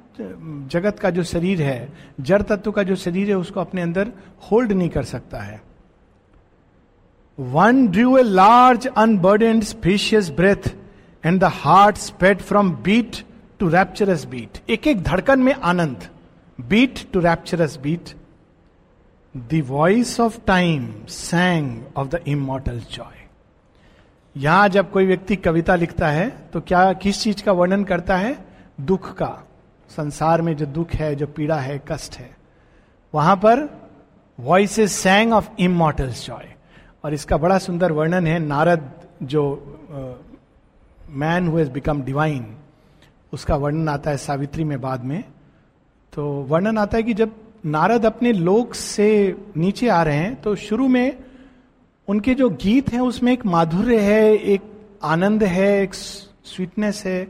जगत 0.72 1.00
का 1.00 1.10
जो 1.10 1.24
शरीर 1.24 1.62
है, 1.62 1.94
जड़ 2.22 2.42
तत्व 2.42 2.72
का 2.72 2.84
जो 2.84 2.96
शरीर 2.96 3.30
है, 3.30 3.38
उसको 3.38 3.60
अपने 3.60 3.82
अंदर 3.82 4.12
होल्ड 4.52 4.72
नहीं 4.72 4.90
कर 4.90 5.04
सकता 5.04 5.40
है। 5.40 5.62
One 7.38 7.88
drew 7.88 8.18
a 8.18 8.24
large 8.24 8.88
unburdened 8.88 9.64
spacious 9.64 10.30
breath 10.32 10.70
and 11.24 11.40
the 11.42 11.50
heart 11.54 11.98
sped 11.98 12.42
from 12.42 12.72
beat 12.84 13.24
to 13.60 13.70
rapturous 13.70 14.26
beat 14.26 14.58
एक 14.70 14.88
एक 14.88 15.02
धड़कन 15.04 15.40
में 15.40 15.54
आनंद। 15.54 16.08
Beat 16.60 17.00
to 17.14 17.20
rapturous 17.20 17.78
beat 17.78 18.10
the 19.36 19.64
voice 19.68 20.20
of 20.20 20.40
time 20.48 20.88
sang 21.10 21.82
of 21.98 22.08
the 22.08 22.24
immortal 22.28 22.80
joy 22.92 23.22
यहाँ 24.36 24.70
जब 24.70 24.92
कोई 24.92 25.06
व्यक्ति 25.06 25.36
कविता 25.36 25.76
लिखता 25.76 26.08
है 26.08 26.30
तो 26.54 26.62
क्या, 26.62 26.94
किस 26.94 27.22
चीज़ 27.22 27.44
का 27.44 27.52
वर्णन 27.52 27.84
करता 27.84 28.18
है? 28.18 28.38
दुख 28.82 29.14
का। 29.14 29.48
संसार 29.90 30.42
में 30.42 30.56
जो 30.58 30.66
दुख 30.66 30.92
है, 30.92 31.16
जो 31.16 31.28
पीड़ा 31.28 31.56
है, 31.56 31.82
कष्ट 31.92 32.16
है, 32.16 32.36
वहाँ 33.14 33.36
पर 33.36 33.70
voice 34.40 34.80
is 34.80 34.92
sang 34.92 35.34
of 35.34 35.50
immortal 35.60 36.10
joy 36.10 36.53
और 37.04 37.14
इसका 37.14 37.38
बड़ा 37.38 37.58
सुंदर 37.58 37.92
वर्णन 37.92 38.28
है, 38.28 38.40
नारद 38.40 38.92
जो 39.24 39.44
मैन 41.10 41.48
हैज़ 41.58 41.70
बिकम 41.70 42.02
डिवाइन 42.02 42.46
उसका 43.34 43.56
वर्णन 43.56 43.90
आता 43.90 44.12
है 44.12 44.18
सावित्री 44.18 44.64
में 44.64 44.80
बाद 44.82 45.04
में। 45.04 45.24
तो 46.14 46.26
वर्णन 46.50 46.78
आता 46.78 46.98
है 46.98 47.04
कि 47.04 47.14
जब 47.14 47.32
नारद 47.66 48.06
अपने 48.06 48.32
लोक 48.32 48.74
से 48.74 49.36
नीचे 49.58 49.88
आ 49.88 50.02
रहे 50.04 50.18
हैं 50.18 50.42
तो 50.42 50.56
शुरू 50.56 50.88
में 50.88 51.18
उनके 52.08 52.34
जो 52.34 52.50
गीत 52.52 52.92
हैं, 52.94 53.00
उसमें 53.00 53.32
एक 53.34 53.46
माधुर्य 53.46 54.00
है, 54.00 54.34
एक 54.34 54.62
आनंद 55.04 55.44
है, 55.44 55.82
एक 55.82 55.94
स्वीटनेस 55.94 57.04
है। 57.06 57.28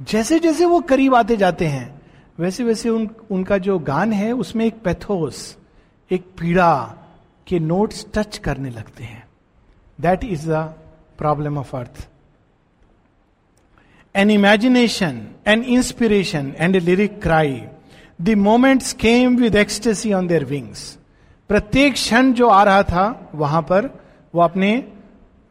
जैसे 0.00 0.38
जैसे 0.38 0.64
वो 0.64 0.80
करीब 0.80 1.14
आते 1.14 1.36
जाते 1.36 1.66
हैं 1.66 2.00
वैसे 2.38 2.64
वैसे 2.64 2.88
उन, 2.88 3.08
उनका 3.30 3.58
जो 3.58 3.78
गान 3.78 4.12
है, 4.12 4.32
उसमें 4.32 4.64
एक 4.66 4.82
पैथोस, 4.82 5.56
एक 6.10 6.24
पीड़ा 6.38 6.96
के 7.46 7.58
नोट्स 7.58 8.06
टच 8.14 8.38
करने 8.38 8.70
लगते 8.70 9.04
हैं। 9.04 9.22
That 10.00 10.24
is 10.24 10.50
the 10.50 10.74
problem 11.18 11.58
of 11.58 11.76
earth 11.76 12.08
an 14.14 14.30
imagination 14.30 15.26
an 15.46 15.62
inspiration 15.62 16.52
and 16.58 16.76
a 16.76 16.80
lyric 16.80 17.20
cry 17.22 17.62
the 18.20 18.34
moments 18.38 18.92
came 18.92 19.36
with 19.36 19.56
ecstasy 19.56 20.12
on 20.12 20.26
their 20.26 20.44
wings 20.44 20.96
प्रत्येक 21.50 21.92
क्षण 21.92 22.32
जो 22.32 22.48
आ 22.48 22.62
रहा 22.64 22.82
था, 22.82 23.30
वहाँ 23.34 23.62
पर 23.62 23.86
वो 24.34 24.42
अपने 24.42 24.92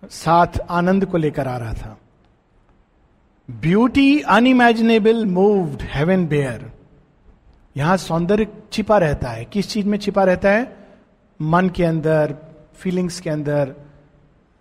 साथ 0.03 0.59
आनंद 0.69 1.05
को 1.05 1.17
लेकर 1.17 1.47
आ 1.47 1.57
रहा 1.57 1.73
था। 1.73 1.97
Beauty 3.49 4.19
unimaginable 4.19 5.25
moved 5.25 5.81
heaven 5.81 6.25
bare 6.27 6.71
यहाँ 7.77 7.97
सौंदर्य 7.97 8.47
छिपा 8.71 8.97
रहता 8.97 9.29
है। 9.29 9.45
किस 9.45 9.69
चीज़ 9.69 9.87
में 9.87 9.97
छिपा 9.97 10.23
रहता 10.23 10.51
है? 10.51 10.78
मन 11.39 11.69
के 11.69 11.83
अंदर 11.83 12.35
फीलिंग्स 12.75 13.19
के 13.19 13.29
अंदर, 13.29 13.73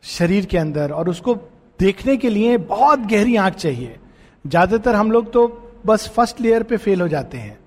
शरीर 0.04 0.46
के 0.46 0.58
अंदर, 0.58 0.92
और 0.92 1.08
उसको 1.08 1.34
देखने 1.80 2.16
के 2.16 2.30
लिए 2.30 2.56
बहुत 2.58 2.98
गहरी 3.00 3.36
आँख 3.36 3.54
चाहिए। 3.54 3.96
ज़्यादातर 4.44 4.94
हम 4.94 5.10
लोग 5.12 5.32
तो 5.32 5.46
बस 5.86 6.08
फ़र्स्ट 6.08 6.40
लेयर 6.40 6.62
पे 6.62 6.76
फेल 6.76 7.00
हो 7.00 7.08
जाते 7.08 7.38
हैं। 7.38 7.58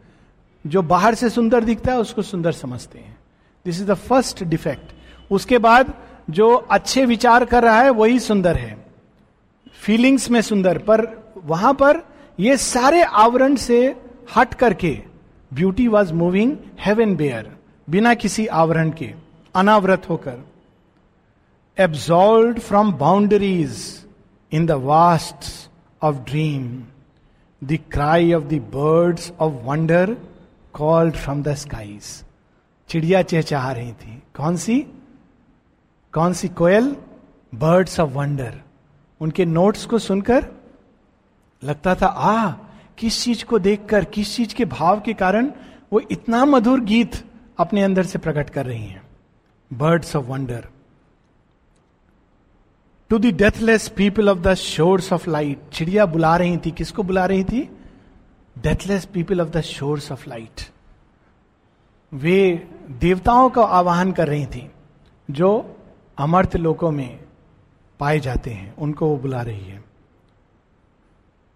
जो 0.66 0.82
बाहर 0.82 1.16
से 1.16 1.30
सुंदर 1.30 1.64
दिखता 1.64 1.92
है, 1.92 2.00
उसको 2.00 2.22
सुंदर 2.22 2.52
समझते 2.52 3.00
हैं। 3.00 3.18
This 3.66 3.80
is 3.82 3.88
the 3.88 3.94
first 3.94 4.44
defect 4.44 4.94
उसके 5.32 5.58
बाद 5.58 5.94
जो 6.30 6.54
अच्छे 6.54 7.06
विचार 7.06 7.46
कर 7.46 7.64
रहा 7.64 7.82
है, 7.82 7.90
वही 7.90 8.20
सुंदर 8.20 8.56
है। 8.56 8.78
फीलिंग्स 9.76 10.30
में 10.32 10.42
सुंदर, 10.42 10.78
पर 10.78 11.08
वहाँ 11.46 11.74
पर 11.74 12.04
ये 12.40 12.58
सारे 12.58 13.02
आवरण 13.04 13.56
से 13.56 13.96
हट 14.36 14.54
करके 14.54 14.98
beauty 15.52 15.88
was 15.88 16.14
moving 16.14 16.56
heaven 16.80 17.16
bare 17.16 17.50
बिना 17.92 18.14
किसी 18.14 18.46
आवरण 18.48 18.90
के, 18.90 19.14
अनावृत 19.56 20.10
होकर 20.10 20.38
absolve 21.78 22.60
from 22.60 22.92
boundaries 22.94 23.80
in 24.52 24.66
the 24.66 24.72
vast 24.72 25.70
of 26.02 26.16
dream 26.30 26.84
the 27.62 27.78
cry 27.92 28.32
of 28.34 28.44
the 28.44 28.60
birds 28.76 29.32
of 29.40 29.54
wonder 29.66 30.16
called 30.74 31.16
from 31.16 31.42
the 31.44 31.54
skies 31.54 32.04
चिड़िया 32.90 33.22
चहचहा 33.22 33.72
रही 33.72 33.92
थी। 33.92 34.22
कौन 34.36 34.58
सी? 34.58 34.80
कौन 36.14 36.34
सी 36.34 36.48
कोयल? 36.50 36.96
बर्ड्स 37.54 38.00
ऑफ़ 38.00 38.10
वंडर 38.10 38.54
उनके 39.22 39.46
नोट्स 39.46 39.86
को 39.86 40.00
सुनकर 40.00 40.46
लगता 41.64 41.96
था 41.96 42.08
आ 42.08 42.52
किस 42.98 43.24
चीज़ 43.24 43.44
को 43.46 43.60
देखकर, 43.60 44.06
किस 44.06 44.36
चीज़ 44.36 44.56
के 44.56 44.66
भाव 44.66 45.02
के 45.02 45.14
कारण 45.14 45.52
वो 45.94 46.02
इतना 46.12 46.44
मधुर 46.46 46.80
गीत 46.84 47.24
अपने 47.62 47.84
अंदर 47.84 48.04
से 48.04 48.20
प्रकट 48.20 48.50
कर 48.50 48.66
रही 48.66 48.86
हैं। 48.86 49.02
Birds 49.74 50.16
of 50.16 50.26
wonder 50.26 50.68
to 53.10 53.20
the 53.20 53.26
deathless 53.26 53.88
people 53.88 54.30
of 54.30 54.40
the 54.40 54.54
shores 54.54 55.14
of 55.14 55.30
light 55.30 55.70
चिड़िया 55.74 56.06
बुला 56.06 56.36
रही 56.38 56.58
थी। 56.58 56.72
किसको 56.72 57.04
बुला 57.04 57.26
रही 57.26 57.44
थी? 57.44 57.62
Deathless 58.58 59.06
people 59.06 59.42
of 59.42 59.50
the 59.50 59.62
shores 59.62 60.12
of 60.12 60.30
light 60.30 60.62
वे 62.14 62.68
देवताओं 62.90 63.50
का 63.50 63.64
आवाहन 63.64 64.12
कर 64.12 64.28
रही 64.28 64.46
थी, 64.46 64.72
जो 65.32 65.78
अमर्थ 66.18 66.56
लोकों 66.56 66.92
में 66.92 67.20
पाए 68.00 68.20
जाते 68.20 68.52
हैं। 68.52 68.76
उनको 68.76 69.08
वो 69.08 69.18
बुला 69.18 69.42
रही 69.42 69.66
है। 69.66 69.84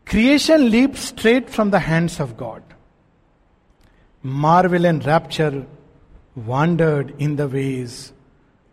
Creation 0.07 0.59
leap 0.59 0.95
straight 0.95 1.47
from 1.47 1.71
the 1.71 1.75
hands 1.75 2.21
of 2.21 2.33
God 2.33 2.61
marvel 4.25 4.85
and 4.85 5.03
rapture 5.03 5.63
wandered 6.35 7.11
in 7.21 7.35
the 7.35 7.41
ways 7.51 7.93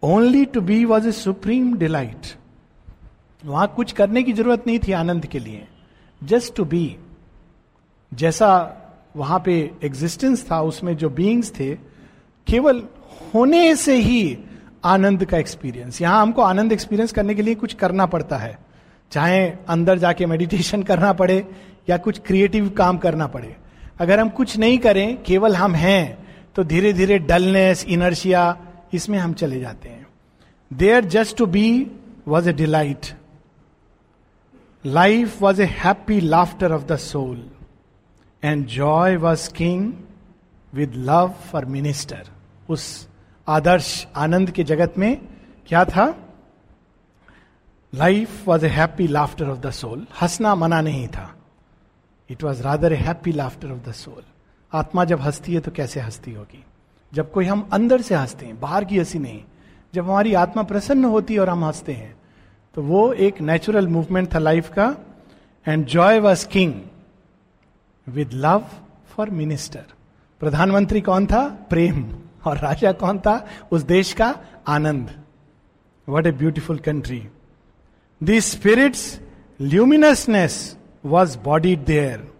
only 0.03 0.45
to 0.45 0.61
be 0.61 0.85
was 0.85 1.09
a 1.09 1.13
supreme 1.13 1.77
delight 1.79 2.27
वहाँ 3.43 3.67
कुछ 3.77 3.93
करने 3.93 4.23
की 4.23 4.33
ज़रूरत 4.33 4.67
नहीं 4.67 4.79
थी 4.79 4.93
आनंद 4.93 5.27
के 5.27 5.39
लिए 5.39 5.67
जस्ट 6.23 6.55
टू 6.57 6.65
बी 6.65 6.97
जैसा 8.13 8.49
वहाँ 9.17 9.39
पे 9.45 9.55
एग्जिस्टेंस 9.85 10.45
था, 10.51 10.61
उसमें 10.61 10.97
जो 10.97 11.09
बींग्स 11.11 11.53
थे, 11.59 11.75
केवल 12.47 12.83
होने 13.35 13.75
से 13.77 13.97
ही 13.97 14.39
आनंद 14.85 15.25
का 15.25 15.39
एक्सपीरियंस 15.39 16.01
यहाँ 16.03 16.21
हमको 16.23 16.43
आनंद 16.43 16.73
एक्सपीरियंस 16.73 17.13
करने 17.13 17.35
के 17.35 17.43
लिए 17.43 17.55
कुछ 17.55 17.75
करना 17.75 18.07
पड़ता 18.07 18.37
है। 18.37 18.57
चाहे 19.13 19.47
अंदर 19.69 19.99
जाके 19.99 20.27
मेडिटेशन 20.27 20.83
करना 20.83 21.13
पड़े 21.13 21.47
या 21.91 21.97
कुछ 21.97 22.19
क्रिएटिव 22.19 22.69
काम 22.71 22.99
करना 22.99 23.27
पड़े। 23.27 23.55
अगर 24.01 24.21
हम 24.21 24.29
कुछ 24.29 24.57
नहीं 24.59 24.79
करें, 24.79 25.23
केवल 25.23 25.57
हम 25.57 25.75
हैं 25.75 26.19
तो 26.57 26.65
धीरे 26.65 26.93
धीरे 26.93 27.19
डलनेस 27.19 27.85
इनर्शिया 27.85 28.43
इसमें 28.95 29.19
हम 29.19 29.33
चले 29.33 29.61
जाते 29.61 29.89
हैं। 29.89 30.07
There 30.71 31.05
just 31.05 31.37
to 31.37 31.47
be 31.47 31.69
was 32.29 32.49
a 32.49 32.53
delight 32.53 33.07
life 34.85 35.41
was 35.43 35.63
a 35.63 35.67
happy 35.79 36.21
laughter 36.21 36.73
of 36.73 36.83
the 36.83 36.97
soul 36.97 37.45
and 38.43 38.67
joy 38.67 39.17
was 39.17 39.53
king 39.55 39.93
with 40.73 40.95
love 40.97 41.35
for 41.53 41.65
minister 41.67 42.29
उस 42.69 43.09
आदर्श 43.47 44.07
आनंद 44.17 44.51
के 44.51 44.65
जगत 44.65 44.99
में 44.99 45.17
क्या 45.67 45.85
था? 45.85 46.15
Life 47.93 48.49
was 48.49 48.67
a 48.67 48.69
happy 48.69 49.07
laughter 49.07 49.49
of 49.49 49.59
the 49.59 49.71
soul 49.71 50.07
हंसना 50.21 50.55
मना 50.55 50.81
नहीं 50.81 51.09
था। 51.09 51.35
It 52.31 52.43
was 52.43 52.63
rather 52.63 52.93
a 52.93 52.97
happy 52.97 53.33
laughter 53.33 53.73
of 53.73 53.89
the 53.89 53.93
soul 53.93 54.23
आत्मा 54.73 55.05
जब 55.05 55.21
हंसती 55.21 55.55
है 55.55 55.61
तो 55.61 55.71
कैसे 55.71 56.01
हंसती 56.01 56.33
होगी? 56.33 56.65
जब 57.13 57.31
कोई 57.33 57.47
हम 57.47 57.69
अंदर 57.73 58.01
से 58.01 58.15
हँसते 58.15 58.47
हैं, 58.47 58.61
बाहर 58.61 58.85
की 58.85 58.99
हँसी 58.99 59.19
नहीं, 59.19 59.43
जब 59.95 60.05
हमारी 60.05 60.35
आत्मा 60.35 60.63
प्रसन्न 60.63 61.05
होती 61.05 61.35
है 61.35 61.41
और 61.41 61.49
हम 61.49 61.65
हँसते 61.65 61.93
हैं 61.93 62.15
तो 62.75 62.83
वो 62.83 63.13
एक 63.13 63.41
नेचुरल 63.41 63.89
मूवमेंट 63.89 64.35
था 64.35 64.39
लाइफ 64.39 64.69
का 64.69 64.97
and 65.67 65.87
joy 65.87 66.19
was 66.21 66.47
king 66.49 66.75
with 68.07 68.31
love 68.33 68.67
for 69.09 69.31
minister 69.31 69.85
प्रधानमंत्री 70.41 71.01
कौन 71.01 71.27
था? 71.27 71.47
प्रेम. 71.71 72.05
और 72.45 72.59
राजा 72.59 72.93
कौन 72.93 73.19
था? 73.19 73.47
उस 73.73 73.83
देश 73.83 74.13
का 74.13 74.35
आनंद. 74.69 75.11
What 76.09 76.27
a 76.27 76.31
beautiful 76.33 76.79
country 76.79 77.23
the 78.23 78.39
spirit's 78.41 79.21
luminousness 79.61 80.77
was 81.05 81.39
bodied 81.39 81.85
there 81.85 82.33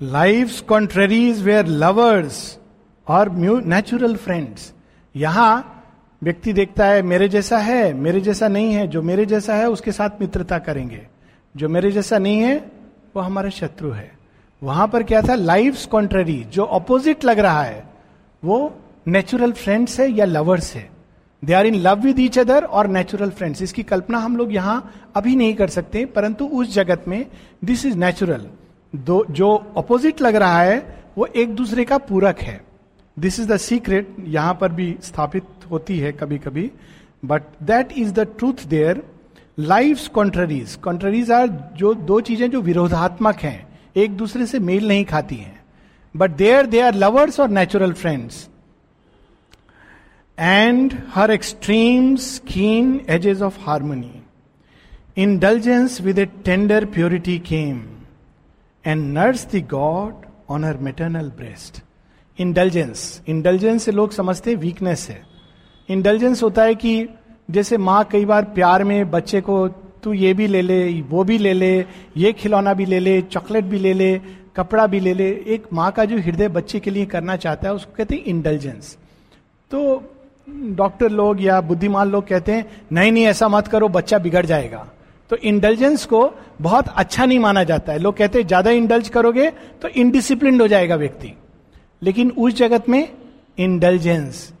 life 0.00 0.60
contraries 0.60 1.42
were 1.42 1.66
lovers 1.66 2.58
और 3.06 3.30
नेचुरल 3.64 4.16
फ्रेंड्स 4.16 4.72
यहाँ 5.14 5.72
व्यक्ति 6.22 6.52
देखता 6.52 6.86
है, 6.86 7.02
मेरे 7.02 7.28
जैसा 7.28 7.58
है, 7.58 7.92
मेरे 7.92 8.20
जैसा 8.20 8.48
नहीं 8.48 8.72
है, 8.74 8.86
जो 8.88 9.02
मेरे 9.02 9.24
जैसा 9.26 9.54
है, 9.54 9.68
उसके 9.70 9.92
साथ 9.92 10.20
मित्रता 10.20 10.58
करेंगे। 10.58 11.00
जो 11.54 11.68
मेरे 11.68 11.90
जैसा 11.90 12.18
नहीं 12.18 12.38
है, 12.38 12.56
वो 13.16 13.22
हमारा 13.22 13.48
शत्रु 13.50 13.90
है। 13.90 14.10
वहाँ 14.62 14.88
पर 14.88 15.02
क्या 15.02 15.22
था? 15.22 15.34
लाइफ 15.34 15.84
कॉन्ट्ररी 15.86 16.36
जो 16.52 16.64
अपोजिट 16.64 17.24
लग 17.24 17.38
रहा 17.38 17.62
है, 17.62 17.82
वो 18.42 18.72
नेचुरल 19.08 19.52
फ्रेंड्स 19.52 19.98
है 20.00 20.10
या 20.10 20.24
लवर्स 20.24 20.74
है। 20.74 20.88
They 21.42 21.52
are 21.52 21.66
in 21.66 21.74
love 21.74 22.00
with 22.00 22.20
each 22.20 22.38
other 22.38 22.64
और 22.64 22.88
नेचुरल 22.88 23.30
फ्रेंड्स 23.30 23.62
इसकी 23.62 23.82
कल्पना 23.82 24.18
हम 24.18 24.36
लोग 24.36 24.54
यहाँ 24.54 25.10
अभी 25.16 25.36
नहीं 25.36 25.54
कर 25.54 25.68
सकते, 25.68 26.04
परंतु 26.04 26.46
उस 26.46 26.74
जगत 26.74 27.04
में 27.08 27.26
दिस 27.64 27.86
इज़ 27.86 27.96
नेचुरल 27.96 28.46
दो, 28.92 29.24
जो 29.30 29.54
अपोजिट 29.76 30.20
लग 30.22 30.36
रहा 30.36 30.60
है, 30.60 30.78
वो 31.16 31.26
एक 31.26 31.54
दूसरे 31.54 31.84
का 31.84 31.98
पूरक 32.00 32.38
है। 32.40 32.60
दिस 33.16 33.38
इज़ 33.40 33.48
द 33.48 33.56
सीक्रेट 33.58 34.16
यहाँ 34.20 34.54
पर 34.60 34.72
भी 34.72 34.96
स्थापित 35.02 35.44
होती 35.70 35.98
है 35.98 36.12
कभी 36.12 36.38
कभी 36.38 36.70
but 37.24 37.42
that 37.62 37.92
is 37.92 38.12
the 38.12 38.26
truth 38.38 38.66
there 38.68 39.02
life 39.58 40.06
contraries 40.08 40.74
contraries 40.82 41.30
are 41.30 41.46
जो 41.76 41.94
दो 41.94 42.20
चीज़ें 42.20 42.50
जो 42.50 42.60
विरोधात्मक 42.62 43.36
हैं, 43.36 43.66
एक 43.96 44.16
दूसरे 44.16 44.46
से 44.46 44.58
मेल 44.60 44.88
नहीं 44.88 45.04
खाती 45.04 45.36
हैं। 45.36 45.60
But 46.14 46.30
there 46.32 46.66
they 46.66 46.80
are 46.80 46.94
lovers 46.94 47.40
और 47.40 47.48
natural 47.50 47.92
friends 47.92 48.48
and 50.38 50.94
her 51.14 51.30
extremes 51.30 52.38
keen 52.48 53.00
edges 53.10 53.42
of 53.42 53.58
harmony 53.60 54.22
indulgence 55.18 56.00
with 56.00 56.18
a 56.18 56.24
tender 56.44 56.84
purity 56.84 57.38
came 57.46 57.82
and 58.86 59.02
nurse 59.12 59.46
the 59.54 59.66
god 59.70 60.26
on 60.50 60.64
her 60.64 60.76
maternal 60.78 61.30
breast 61.36 61.82
indulgence 62.38 63.22
indulgence 63.28 63.82
से 63.82 63.92
लोग 63.92 64.12
समझते 64.12 64.50
हैं 64.50 64.58
weakness 64.58 65.08
है. 65.10 65.22
Indulgence 65.88 66.42
होता 66.42 66.62
है 66.62 66.74
कि 66.74 67.08
जैसे 67.50 67.76
माँ 67.78 68.02
कई 68.04 68.24
बार 68.24 68.44
प्यार 68.54 68.84
में 68.84 69.10
बच्चे 69.10 69.40
को 69.40 69.66
तू 70.02 70.12
ये 70.12 70.32
भी 70.34 70.46
ले 70.46 70.62
ले, 70.62 71.00
वो 71.00 71.24
भी 71.24 71.38
ले 71.38 71.52
ले, 71.52 71.84
ये 72.16 72.32
खिलौना 72.32 72.74
भी 72.74 72.84
ले 72.84 72.98
ले 73.00 73.20
चॉकलेट 73.22 73.64
भी 73.64 73.78
ले 73.78 73.92
ले, 73.92 74.18
कपड़ा 74.56 74.86
भी 74.86 75.00
ले 75.00 75.14
ले। 75.14 75.28
एक 75.46 75.66
माँ 75.72 75.90
का 75.92 76.04
जो 76.04 76.18
हृदय 76.18 76.48
बच्चे 76.48 76.80
के 76.80 76.90
लिए 76.90 77.06
करना 77.06 77.36
चाहता 77.36 77.68
है, 77.68 77.74
उसको 77.74 77.92
कहते 77.96 78.14
हैं 78.14 78.24
इंटेलिजेंस 78.24 78.96
तो 79.70 80.02
डॉक्टर 80.48 81.10
लोग 81.10 81.42
या 81.42 81.60
बुद्धिमान 81.60 82.10
लोग 82.10 82.26
कहते 82.28 82.52
हैं, 82.52 82.64
नहीं 82.92 83.12
नहीं, 83.12 83.24
ऐसा 83.26 83.48
मत 83.48 83.68
करो, 83.68 83.88
बच्चा 83.88 84.18
बिगड़ 84.18 84.46
जाएगा। 84.46 84.86
तो 85.30 85.36
इंटेलिजेंस 85.38 86.04
को 86.06 86.28
बहुत 86.60 86.88
अच्छा 86.88 87.24
नहीं 87.24 87.38
माना 87.38 87.62
जाता 87.64 87.92
है। 87.92 87.98
लोग 87.98 88.16
कहते 88.16 88.38
हैं, 88.38 88.46
ज़्यादा 88.46 88.70
इंडल्ज 88.72 89.08
करोगे 89.08 89.50
तो 89.82 89.88
इनडिसिप्लिन 89.90 90.60
हो 90.60 90.66
जाएगा 90.68 90.96
व्यक्ति। 90.96 91.32
लेकिन 92.02 92.30
उस 92.30 92.54
जगत 92.54 92.88
में 92.88 93.08
intelligence 93.58 94.52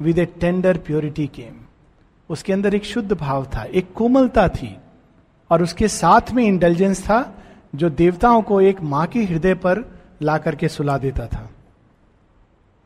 with 0.00 0.18
a 0.18 0.24
tender 0.40 0.78
purity 0.78 1.26
came 1.26 1.60
उसके 2.30 2.52
अंदर 2.52 2.74
एक 2.74 2.84
शुद्ध 2.84 3.12
भाव 3.12 3.44
था, 3.46 3.64
एक 3.64 3.92
कोमलता 3.94 4.46
थी, 4.48 4.76
और 5.50 5.62
उसके 5.62 5.88
साथ 5.88 6.32
में 6.32 6.44
इंटेलिजेंस 6.44 7.02
था, 7.02 7.34
जो 7.74 7.90
देवताओं 7.90 8.42
को 8.42 8.60
एक 8.60 8.80
माँ 8.82 9.06
के 9.06 9.24
हृदय 9.24 9.54
पर 9.56 9.84
ला 10.22 10.36
करके 10.38 10.68
सुला 10.68 10.96
देता 10.98 11.26
था। 11.26 11.48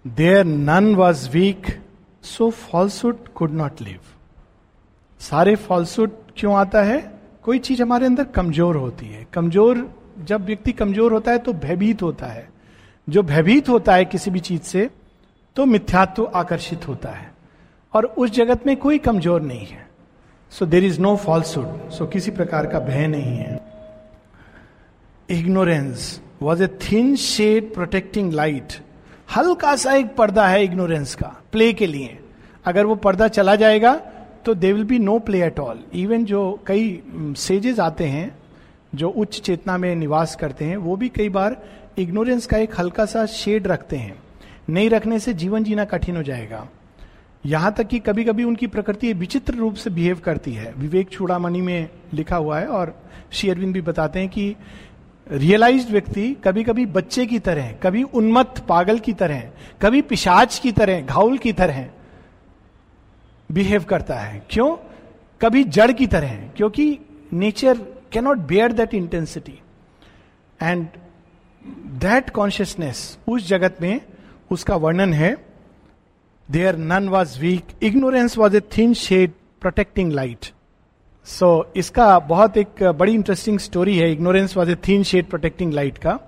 There 0.04 0.44
none 0.44 0.94
was 0.94 1.28
weak 1.30 1.66
so 2.24 2.50
falsehood 2.50 3.28
could 3.28 3.52
not 3.52 3.80
live 3.82 3.98
सारे 5.20 5.54
फॉल्सुड 5.56 6.10
क्यों 6.36 6.56
आता 6.56 6.82
है? 6.82 6.98
कोई 7.48 7.58
चीज़ 7.58 7.80
हमारे 7.82 8.06
अंदर 8.06 8.24
कमज़ोर 8.24 8.76
होती 8.76 9.06
है। 9.06 9.26
कमज़ोर, 9.32 9.78
जब 10.24 10.44
व्यक्ति 10.46 10.72
कमज़ोर 10.72 11.12
होता 11.12 11.32
है 11.32 11.38
तो 11.38 11.52
भयभीत 11.54 12.02
होता 12.02 12.26
है। 12.26 12.48
जो 13.08 13.22
भयभीत 13.22 13.68
होता 13.68 13.94
है 13.94 14.04
किसी 14.04 14.30
भी 14.30 14.40
चीज़ 14.40 14.62
से 14.62 14.88
तो 15.56 15.64
मिथ्यात्व 15.66 16.30
आकर्षित 16.34 16.86
होता 16.88 17.10
है। 17.10 17.30
और 17.92 18.04
उस 18.06 18.30
जगत 18.30 18.66
में 18.66 18.76
कोई 18.76 18.98
कमज़ोर 18.98 19.40
नहीं 19.42 19.66
है। 19.66 19.86
So 20.52 20.66
there 20.66 20.84
is 20.84 21.00
no 21.00 21.14
falsehood 21.16 21.90
so 21.90 22.06
किसी 22.06 22.30
प्रकार 22.30 22.66
का 22.66 22.80
भय 22.80 23.06
नहीं 23.06 23.36
है। 23.36 23.60
Ignorance 25.28 26.20
was 26.42 26.62
a 26.62 26.66
thin 26.82 27.14
shade 27.16 27.72
protecting 27.74 28.32
light 28.32 28.78
हल्का 29.36 29.74
सा 29.76 29.94
एक 29.94 30.14
पर्दा 30.16 30.46
है 30.46 30.62
इग्नोरेंस 30.64 31.14
का 31.14 31.34
प्ले 31.52 31.72
के 31.72 31.86
लिए। 31.86 32.18
अगर 32.64 32.86
वो 32.86 32.94
पर्दा 32.98 33.28
चला 33.30 33.56
जाएगा 33.56 34.00
तो 34.48 34.54
they 34.54 34.72
will 34.72 34.84
be 34.84 34.98
no 34.98 35.18
play 35.18 35.42
at 35.44 35.58
all 35.60 35.78
even 35.94 36.24
जो 36.24 36.60
कई 36.66 37.02
सेजेस 37.36 37.74
mm, 37.74 37.80
आते 37.80 38.04
हैं 38.04 38.38
जो 38.94 39.08
उच्च 39.08 39.40
चेतना 39.40 39.78
में 39.78 39.96
निवास 39.96 40.36
करते 40.36 40.64
हैं 40.64 40.76
वो 40.76 40.96
भी 40.96 41.08
कई 41.08 41.28
बार 41.28 41.56
इग्नोरेंस 41.98 42.46
का 42.46 42.58
एक 42.58 42.78
हल्का 42.78 43.04
सा 43.04 43.26
शेड 43.26 43.66
रखते 43.66 43.96
हैं। 43.96 44.22
नहीं 44.70 44.90
रखने 44.90 45.18
से 45.18 45.34
जीवन 45.34 45.64
जीना 45.64 45.84
कठिन 45.84 46.16
हो 46.16 46.22
जाएगा। 46.22 46.68
यहाँ 47.46 47.72
तक 47.72 47.86
कि 47.86 47.98
कभी 47.98 48.24
कभी 48.24 48.44
उनकी 48.44 48.66
प्रकृति 48.66 49.12
विचित्र 49.12 49.54
रूप 49.54 49.74
से 49.74 49.90
बिहेव 49.90 50.20
करती 50.24 50.52
है। 50.52 50.72
विवेक 50.78 51.08
चूड़ामणि 51.08 51.60
में 51.60 51.88
लिखा 52.14 52.36
हुआ 52.36 52.60
है 52.60 52.66
और 52.66 53.02
श्री 53.32 53.50
अरविंद 53.50 53.74
भी 53.74 53.80
बताते 53.80 54.18
हैं 54.18 54.28
कि 54.28 54.56
रियलाइज़ 55.32 55.92
व्यक्ति 55.92 56.36
कभी 56.44 56.64
कभी 56.64 56.86
बच्चे 56.86 57.26
की 57.26 57.38
तरह 57.38 57.72
कभी 57.72 58.02
उन्मत्त 58.02 58.66
पागल 58.66 58.98
की 58.98 59.12
तरह 59.12 59.42
कभी 59.82 60.02
पिशाच 60.02 60.58
की 60.58 60.72
तरह 60.72 61.00
घाउल 61.00 61.38
की 61.38 61.52
तरह 61.52 61.86
बिहेव 63.50 63.84
करता 63.84 64.14
है। 64.14 64.42
क्यों? 64.50 64.76
कभी 65.40 65.64
जड़ 65.66 65.90
की 65.92 66.06
तरह 66.06 66.28
है, 66.28 66.52
क्योंकि 66.56 66.98
nature 67.32 67.78
cannot 68.12 68.38
bear 68.48 68.72
that 68.72 68.94
intensity 68.94 69.58
and 70.60 70.86
that 72.00 72.30
consciousness 72.30 73.18
उस 73.28 73.48
जगत 73.48 73.76
में 73.80 74.00
उसका 74.50 74.76
वर्णन 74.76 75.12
है 75.12 75.36
there 76.48 76.76
none 76.76 77.08
was 77.08 77.38
weak 77.40 77.72
ignorance 77.82 78.38
was 78.38 78.56
a 78.56 78.60
thin 78.76 78.94
shade 78.94 79.32
protecting 79.60 80.12
light 80.12 80.46
so 81.26 81.50
इसका 81.76 82.18
बहुत 82.18 82.56
एक 82.56 82.82
बड़ी 82.98 83.14
इंटरेस्टिंग 83.14 83.58
स्टोरी 83.58 83.96
है 83.98 84.10
ignorance 84.12 84.56
was 84.56 84.70
a 84.70 84.74
thin 84.88 85.02
shade 85.02 85.28
protecting 85.28 85.72
light 85.72 85.98
का। 85.98 86.18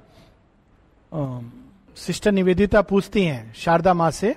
सिस्टर 1.96 2.32
निवेदिता 2.32 2.82
पूछती 2.82 3.24
हैं, 3.24 3.52
शारदा 3.54 3.94
माँ 3.94 4.10
से 4.10 4.34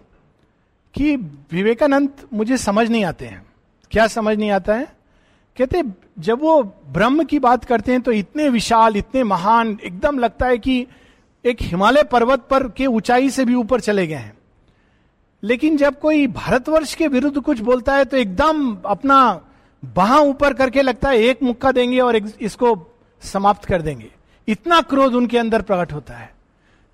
कि 0.93 1.15
विवेकानंद 1.51 2.09
मुझे 2.33 2.57
समझ 2.57 2.89
नहीं 2.89 3.05
आते 3.05 3.25
हैं। 3.25 3.45
क्या 3.91 4.07
समझ 4.07 4.37
नहीं 4.37 4.51
आता 4.51 4.75
है? 4.75 4.87
कहते, 5.57 5.83
जब 6.19 6.41
वो 6.41 6.63
ब्रह्म 6.63 7.23
की 7.23 7.39
बात 7.39 7.65
करते 7.65 7.91
हैं 7.91 8.01
तो 8.01 8.11
इतने 8.11 8.49
विशाल, 8.49 8.97
इतने 8.97 9.23
महान, 9.23 9.77
एकदम 9.83 10.19
लगता 10.19 10.47
है 10.47 10.57
कि 10.57 10.87
एक 11.45 11.57
हिमालय 11.61 12.03
पर्वत 12.03 12.47
पर 12.49 12.67
के 12.67 12.85
ऊंचाई 12.85 13.29
से 13.29 13.45
भी 13.45 13.55
ऊपर 13.55 13.79
चले 13.79 14.07
गए 14.07 14.15
हैं। 14.15 14.37
लेकिन 15.43 15.77
जब 15.77 15.99
कोई 15.99 16.27
भारतवर्ष 16.27 16.95
के 16.95 17.07
विरुद्ध 17.07 17.41
कुछ 17.41 17.59
बोलता 17.59 17.95
है 17.95 18.05
तो 18.05 18.17
एकदम 18.17 18.75
अपना 18.85 19.41
बाह 19.85 20.17
ऊपर 20.17 20.53
करके 20.53 20.81
लगता 20.81 21.09
है, 21.09 21.17
एक 21.17 21.43
मुक्का 21.43 21.71
देंगे 21.71 21.99
और 21.99 22.15
इसको 22.15 22.97
समाप्त 23.21 23.65
कर 23.65 23.81
देंगे। 23.81 24.09
इतना 24.47 24.81
क्रोध 24.81 25.15
उनके 25.15 25.37
अंदर 25.37 25.61
प्रकट 25.61 25.93
होता 25.93 26.13
है। 26.13 26.32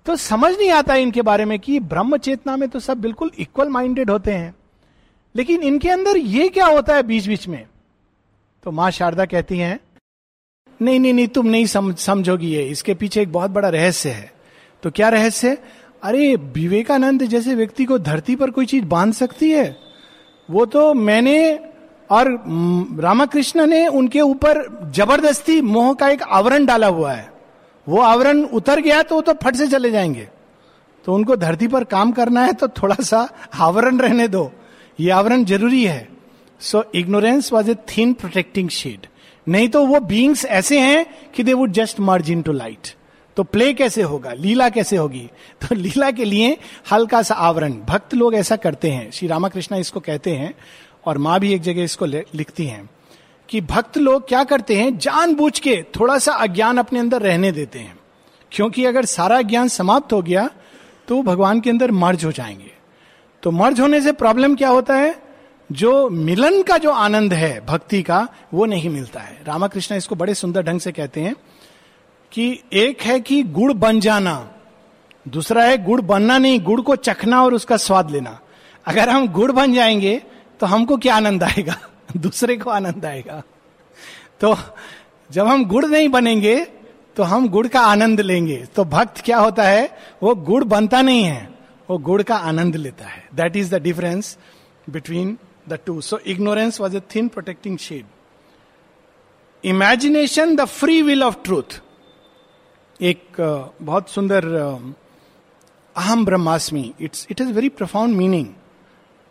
तो 0.06 0.16
समझ 0.16 0.52
नहीं 0.52 0.70
आता 0.70 0.94
इनके 0.94 1.22
बारे 1.22 1.44
में 1.44 1.58
कि 1.58 1.78
ब्रह्म 1.80 2.16
चेतना 2.16 2.56
में 2.56 2.68
तो 2.68 2.80
सब 2.80 3.00
बिल्कुल 3.00 3.30
इक्वल 3.38 3.68
माइंडेड 3.68 4.10
होते 4.10 4.32
हैं। 4.32 4.54
लेकिन 5.34 5.62
इनके 5.62 5.88
अंदर 5.90 6.16
ये 6.16 6.48
क्या 6.48 6.66
होता 6.66 6.94
है 6.94 7.02
बीच 7.02 7.26
बीच 7.26 7.48
में? 7.48 7.66
तो 8.64 8.70
माँ 8.70 8.90
शारदा 8.90 9.24
कहती 9.24 9.58
हैं 9.58 9.78
नहीं 10.80 11.00
नहीं 11.00 11.12
नहीं 11.12 11.28
तुम 11.28 11.46
नहीं 11.46 11.66
सम, 11.66 11.92
समझोगी 11.94 12.50
ये। 12.50 12.62
इसके 12.62 12.94
पीछे 12.94 13.22
एक 13.22 13.32
बहुत 13.32 13.50
बड़ा 13.50 13.68
रहस्य 13.68 14.10
है। 14.10 14.32
तो 14.82 14.90
क्या 14.90 15.08
रहस्य 15.08 15.56
अरे 16.02 16.34
विवेकानंद 16.36 17.22
जैसे 17.22 17.54
व्यक्ति 17.54 17.84
को 17.84 17.98
धरती 17.98 18.36
पर 18.36 18.50
कोई 18.50 18.66
चीज़ 18.66 18.84
बाँध 18.84 19.12
सकती 19.14 19.50
है? 19.50 19.76
वो 20.48 20.64
तो 20.66 20.94
मैंने 20.94 21.58
और 22.10 22.28
रामाकृष्ण 23.00 23.66
ने 23.66 23.86
उनके 23.86 24.20
ऊपर 24.20 24.90
ज़बरदस्ती 24.94 25.60
मोह 25.62 25.92
का 25.94 26.08
एक 26.08 26.22
आवरण 26.22 26.66
डाला 26.66 26.86
हुआ 26.86 27.12
है। 27.12 27.39
वो 27.86 28.00
आवरण 28.00 28.42
उतर 28.44 28.80
गया 28.80 29.02
तो 29.02 29.14
वो 29.14 29.20
तो 29.20 29.32
फट 29.34 29.56
से 29.56 29.66
चले 29.66 29.90
जाएँगे। 29.90 30.28
तो 31.06 31.14
उनको 31.14 31.36
धरती 31.36 31.68
पर 31.68 31.84
काम 31.84 32.12
करना 32.12 32.44
है 32.44 32.52
तो 32.52 32.68
थोड़ा 32.68 32.96
सा 33.00 33.28
आवरण 33.54 33.98
रहने 33.98 34.28
दो। 34.28 34.50
ये 35.00 35.10
आवरण 35.10 35.44
ज़रूरी 35.44 35.84
है। 35.84 36.08
So 36.60 36.84
ignorance 36.94 37.52
was 37.52 37.70
a 37.70 37.74
thin 37.88 38.12
protecting 38.12 38.68
shade 38.68 39.06
नहीं 39.46 39.68
तो 39.68 39.84
वो 39.86 40.00
बींग्स 40.00 40.44
ऐसे 40.44 40.80
हैं 40.80 41.04
कि 41.34 41.42
they 41.42 41.52
would 41.52 41.72
just 41.72 42.00
merge 42.00 42.30
into 42.42 42.52
light 42.52 42.94
तो 43.36 43.42
प्ले 43.44 43.72
कैसे 43.74 44.02
होगा? 44.02 44.32
लीला 44.32 44.68
कैसे 44.68 44.96
होगी? 44.96 45.28
तो 45.62 45.74
लीला 45.74 46.10
के 46.10 46.24
लिए 46.24 46.56
हल्का 46.92 47.22
सा 47.22 47.34
आवरण। 47.34 47.72
भक्त 47.88 48.14
लोग 48.14 48.34
ऐसा 48.34 48.56
करते 48.56 48.90
हैं। 48.90 49.10
श्री 49.10 49.28
रामाकृष्ण 49.28 49.76
इसको 49.76 50.00
कहते 50.00 50.30
हैं 50.30 50.54
और 51.06 51.18
माँ 51.18 51.38
भी 51.40 51.52
एक 51.54 51.62
जगह 51.62 51.82
इसको 51.82 52.06
लिखती 52.06 52.66
हैं। 52.66 52.88
कि 53.50 53.60
भक्त 53.60 53.98
लोग 53.98 54.28
क्या 54.28 54.42
करते 54.44 54.76
हैं? 54.76 54.98
जानबूझ 54.98 55.58
के 55.58 55.82
थोड़ा 55.96 56.18
सा 56.18 56.32
अज्ञान 56.32 56.78
अपने 56.78 56.98
अंदर 56.98 57.22
रहने 57.22 57.52
देते 57.52 57.78
हैं। 57.78 57.98
क्योंकि 58.52 58.84
अगर 58.84 59.04
सारा 59.04 59.40
ज्ञान 59.42 59.68
समाप्त 59.68 60.12
हो 60.12 60.22
गया 60.22 60.48
तो 61.08 61.22
भगवान 61.22 61.60
के 61.60 61.70
अंदर 61.70 61.90
मर्ज 61.90 62.24
हो 62.24 62.32
जाएँगे। 62.32 62.70
तो 63.42 63.50
मर्ज 63.50 63.80
होने 63.80 64.00
से 64.00 64.12
प्रॉब्लम 64.12 64.54
क्या 64.54 64.68
होता 64.68 64.94
है? 64.94 65.22
जो 65.72 66.08
मिलन 66.10 66.62
का 66.62 66.76
जो 66.78 66.90
आनंद 66.90 67.32
है 67.32 67.66
भक्ति 67.66 68.02
का, 68.02 68.28
वो 68.54 68.66
नहीं 68.66 68.88
मिलता 68.90 69.20
है। 69.20 69.42
रामाकृष्ण 69.46 69.94
इसको 69.94 70.14
बड़े 70.14 70.34
सुंदर 70.34 70.62
ढंग 70.62 70.80
से 70.80 70.92
कहते 70.92 71.20
हैं 71.20 71.34
कि 72.32 72.62
एक 72.72 73.02
है 73.02 73.20
कि 73.20 73.42
गुड़ 73.42 73.72
बन 73.72 74.00
जाना, 74.00 74.50
दूसरा 75.28 75.64
है 75.64 75.84
गुड़ 75.84 76.00
बनना 76.00 76.38
नहीं, 76.38 76.60
गुड़ 76.60 76.80
को 76.80 76.96
चखना 76.96 77.42
और 77.42 77.54
उसका 77.54 77.76
स्वाद 77.76 78.10
लेना। 78.10 78.38
अगर 78.86 79.08
हम 79.08 79.28
गुड़ 79.28 79.52
बन 79.52 79.72
जाएँगे 79.72 80.22
तो 80.60 80.66
हमको 80.66 80.96
क्या 80.96 81.16
आनंद 81.16 81.42
आएगा? 81.42 81.76
दूसरे 82.16 82.56
को 82.56 82.70
आनंद 82.70 83.04
आएगा। 83.04 83.42
तो 84.40 84.56
जब 85.30 85.46
हम 85.46 85.64
गुड़ 85.64 85.84
नहीं 85.84 86.08
बनेंगे 86.08 86.64
तो 87.16 87.22
हम 87.22 87.48
गुड़ 87.48 87.66
का 87.68 87.80
आनंद 87.80 88.20
लेंगे। 88.20 88.56
तो 88.76 88.84
भक्त 88.84 89.20
क्या 89.20 89.38
होता 89.38 89.62
है? 89.62 89.98
वो 90.22 90.34
गुड़ 90.34 90.64
बनता 90.64 91.02
नहीं 91.02 91.24
है 91.24 91.48
वो 91.90 91.98
गुड़ 91.98 92.22
का 92.22 92.36
आनंद 92.36 92.76
लेता 92.76 93.06
है। 93.06 93.28
That 93.34 93.56
is 93.56 93.74
the 93.74 93.82
difference 93.82 94.38
between 94.90 95.38
the 95.68 95.78
two 95.86 96.00
so 96.00 96.18
ignorance 96.18 96.80
was 96.80 96.96
a 96.96 97.00
thin 97.00 97.28
protecting 97.28 97.78
shade 97.78 98.06
imagination 99.64 100.56
the 100.56 100.64
free 100.64 101.02
will 101.02 101.24
of 101.24 101.36
truth 101.44 101.80
एक 103.02 103.22
uh, 103.40 103.84
बहुत 103.86 104.08
सुंदर 104.10 104.44
uh, 104.44 104.94
अहम 105.96 106.24
ब्रह्मास्मि 106.24 106.92
it's 107.00 107.26
it 107.30 107.40
is 107.40 107.52
very 107.52 107.68
profound 107.68 108.16
meaning 108.16 108.46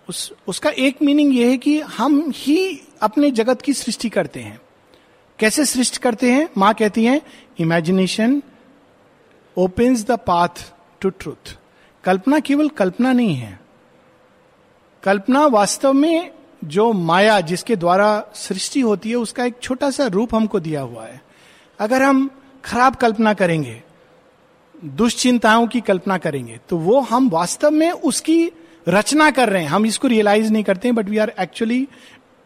उस, 0.09 0.33
उसका 0.47 0.69
एक 0.69 1.01
मीनिंग 1.01 1.35
यह 1.35 1.47
है 1.47 1.57
कि 1.57 1.79
हम 1.79 2.31
ही 2.35 2.81
अपने 3.01 3.31
जगत 3.31 3.61
की 3.61 3.73
सृष्टि 3.73 4.09
करते 4.09 4.39
हैं। 4.39 4.59
कैसे 5.39 5.65
सृष्टि 5.65 5.97
करते 5.97 6.31
हैं? 6.31 6.49
माँ 6.57 6.73
कहती 6.73 7.05
है 7.05 7.21
imagination 7.59 8.41
opens 9.57 10.03
the 10.03 10.11
path 10.11 10.73
to 11.01 11.09
truth 11.09 11.57
कल्पना 12.03 12.39
केवल 12.39 12.69
कल्पना 12.69 13.11
नहीं 13.13 13.35
है। 13.35 13.59
कल्पना 15.03 15.45
वास्तव 15.45 15.93
में 15.93 16.31
जो 16.63 16.91
माया 16.93 17.39
जिसके 17.41 17.75
द्वारा 17.75 18.25
सृष्टि 18.35 18.79
होती 18.81 19.09
है, 19.09 19.15
उसका 19.15 19.45
एक 19.45 19.59
छोटा 19.61 19.89
सा 19.91 20.07
रूप 20.07 20.35
हमको 20.35 20.59
दिया 20.59 20.81
हुआ 20.81 21.05
है। 21.05 21.21
अगर 21.79 22.01
हम 22.01 22.29
खराब 22.65 22.95
कल्पना 22.95 23.33
करेंगे, 23.33 23.81
दुश्चिंताओं 24.85 25.67
की 25.67 25.81
कल्पना 25.81 26.17
करेंगे 26.17 26.59
तो 26.69 26.77
वो 26.77 26.99
हम 26.99 27.29
वास्तव 27.29 27.71
में 27.71 27.91
उसकी 27.91 28.51
रचना 28.87 29.31
कर 29.31 29.49
रहे 29.49 29.61
हैं। 29.63 29.69
हम 29.69 29.85
इसको 29.85 30.07
रियलाइज़ 30.07 30.51
नहीं 30.51 30.63
करते 30.63 30.87
हैं 30.87 30.95
but 30.95 31.09
we 31.09 31.17
are 31.17 31.33
actually 31.39 31.87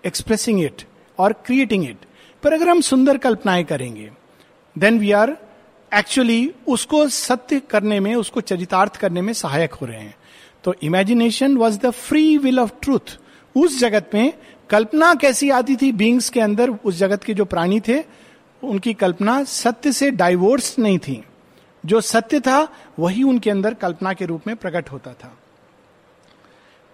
expressing 0.05 0.63
it 0.63 0.81
और 1.19 1.33
क्रिएटिंग 1.33 1.83
इट 1.83 1.97
पर 2.43 2.53
अगर 2.53 2.69
हम 2.69 2.81
सुंदर 2.81 3.17
कल्पनाएँ 3.17 3.63
करेंगे 3.63 4.11
देन 4.77 4.99
वी 4.99 5.11
आर 5.11 5.37
एक्चुअली 5.93 6.51
उसको 6.67 7.07
सत्य 7.07 7.59
करने 7.59 7.99
में, 7.99 8.15
उसको 8.15 8.41
चरितार्थ 8.41 8.95
करने 8.95 9.21
में 9.21 9.33
सहायक 9.33 9.73
हो 9.73 9.85
रहे 9.85 9.99
हैं। 9.99 10.15
तो 10.63 10.75
imagination 10.83 11.57
was 11.57 11.79
the 11.79 11.89
free 11.89 12.37
will 12.37 12.59
of 12.59 12.71
truth 12.81 13.19
उस 13.55 13.79
जगत 13.79 14.09
में 14.13 14.33
कल्पना 14.69 15.13
कैसी 15.13 15.49
आती 15.49 15.75
थी? 15.75 15.91
बींग्स 15.91 16.29
के 16.29 16.39
अंदर 16.39 16.69
उस 16.69 16.95
जगत 16.95 17.23
के 17.23 17.33
जो 17.33 17.45
प्राणी 17.45 17.79
थे, 17.79 18.03
उनकी 18.63 18.93
कल्पना 18.93 19.43
सत्य 19.43 19.91
से 19.91 20.11
डाइवोर्स 20.11 20.79
नहीं 20.79 20.99
थी। 20.99 21.23
जो 21.85 22.01
सत्य 22.01 22.39
था, 22.39 22.67
वही 22.99 23.23
उनके 23.23 23.49
अंदर 23.49 23.73
कल्पना 23.73 24.13
के 24.13 24.25
रूप 24.25 24.41
में 24.47 24.55
प्रकट 24.55 24.91
होता 24.91 25.13
था। 25.13 25.37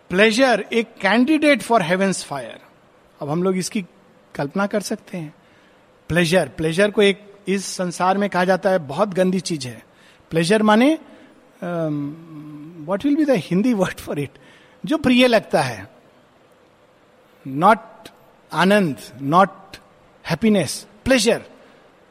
प्लेजर 0.09 0.63
एक 0.73 0.93
कैंडिडेट 1.01 1.61
फॉर 1.61 1.81
हेवेंस 1.81 2.23
फायर 2.25 2.59
अब 3.19 3.29
हम 3.29 3.43
लोग 3.43 3.57
इसकी 3.57 3.81
कल्पना 4.35 4.65
कर 4.67 4.81
सकते 4.81 5.17
हैं। 5.17 5.33
प्लेजर 6.09 6.47
प्लेजर 6.57 6.91
को 6.91 7.01
एक 7.01 7.21
इस 7.47 7.65
संसार 7.67 8.17
में 8.17 8.29
कहा 8.29 8.43
जाता 8.45 8.69
है, 8.69 8.79
बहुत 8.79 9.13
गंदी 9.13 9.39
चीज़ 9.39 9.67
है। 9.67 9.83
प्लेजर 10.31 10.63
माने 10.63 10.97
what 12.85 13.05
will 13.05 13.15
be 13.15 13.25
the 13.25 13.35
Hindi 13.41 13.73
word 13.75 13.99
for 13.99 14.19
it 14.19 14.37
जो 14.83 14.97
प्रिय 14.97 15.27
लगता 15.27 15.61
है। 15.61 15.87
नॉट 17.45 18.09
आनंद 18.51 18.97
नॉट 19.21 19.77
हैप्पीनेस 20.25 20.85
प्लेजर 21.05 21.41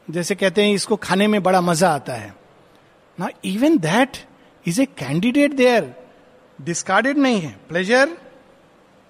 जैसे 0.07 0.35
कहते 0.35 0.63
हैं, 0.63 0.73
इसको 0.73 0.95
खाने 0.97 1.27
में 1.27 1.41
बड़ा 1.43 1.61
मज़ा 1.61 1.89
आता 1.89 2.13
है। 2.13 2.33
ना 3.17 3.29
even 3.45 3.77
that 3.79 4.17
is 4.65 4.81
a 4.81 4.85
candidate 4.97 5.53
there 5.53 5.95
discarded 6.59 7.17
नहीं 7.17 7.39
है. 7.41 7.55
Pleasure 7.69 8.17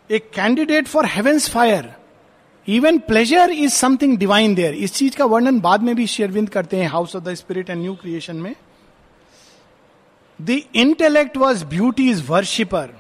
a 0.10 0.20
candidate 0.36 0.88
for 0.88 1.06
heavens 1.06 1.50
fire 1.50 1.94
even 2.68 2.98
pleasure 3.00 3.52
is 3.52 3.74
something 3.74 4.18
divine 4.18 4.56
there 4.56 4.74
इस 4.76 4.94
चीज़ 4.94 5.16
का 5.18 5.26
वर्णन 5.26 5.60
बाद 5.60 5.84
में 5.84 5.96
भी 5.96 6.08
शेरविंद 6.08 6.50
करते 6.50 6.78
हैं 6.78 6.88
house 6.90 7.16
of 7.16 7.24
the 7.24 7.34
spirit 7.34 7.70
and 7.70 7.82
new 7.82 7.94
creation 7.96 8.36
में. 8.36 8.56
The 10.40 10.62
intellect 10.76 11.38
was 11.38 11.66
beauty 11.66 12.10
is 12.10 12.24
worshipper 12.24 12.94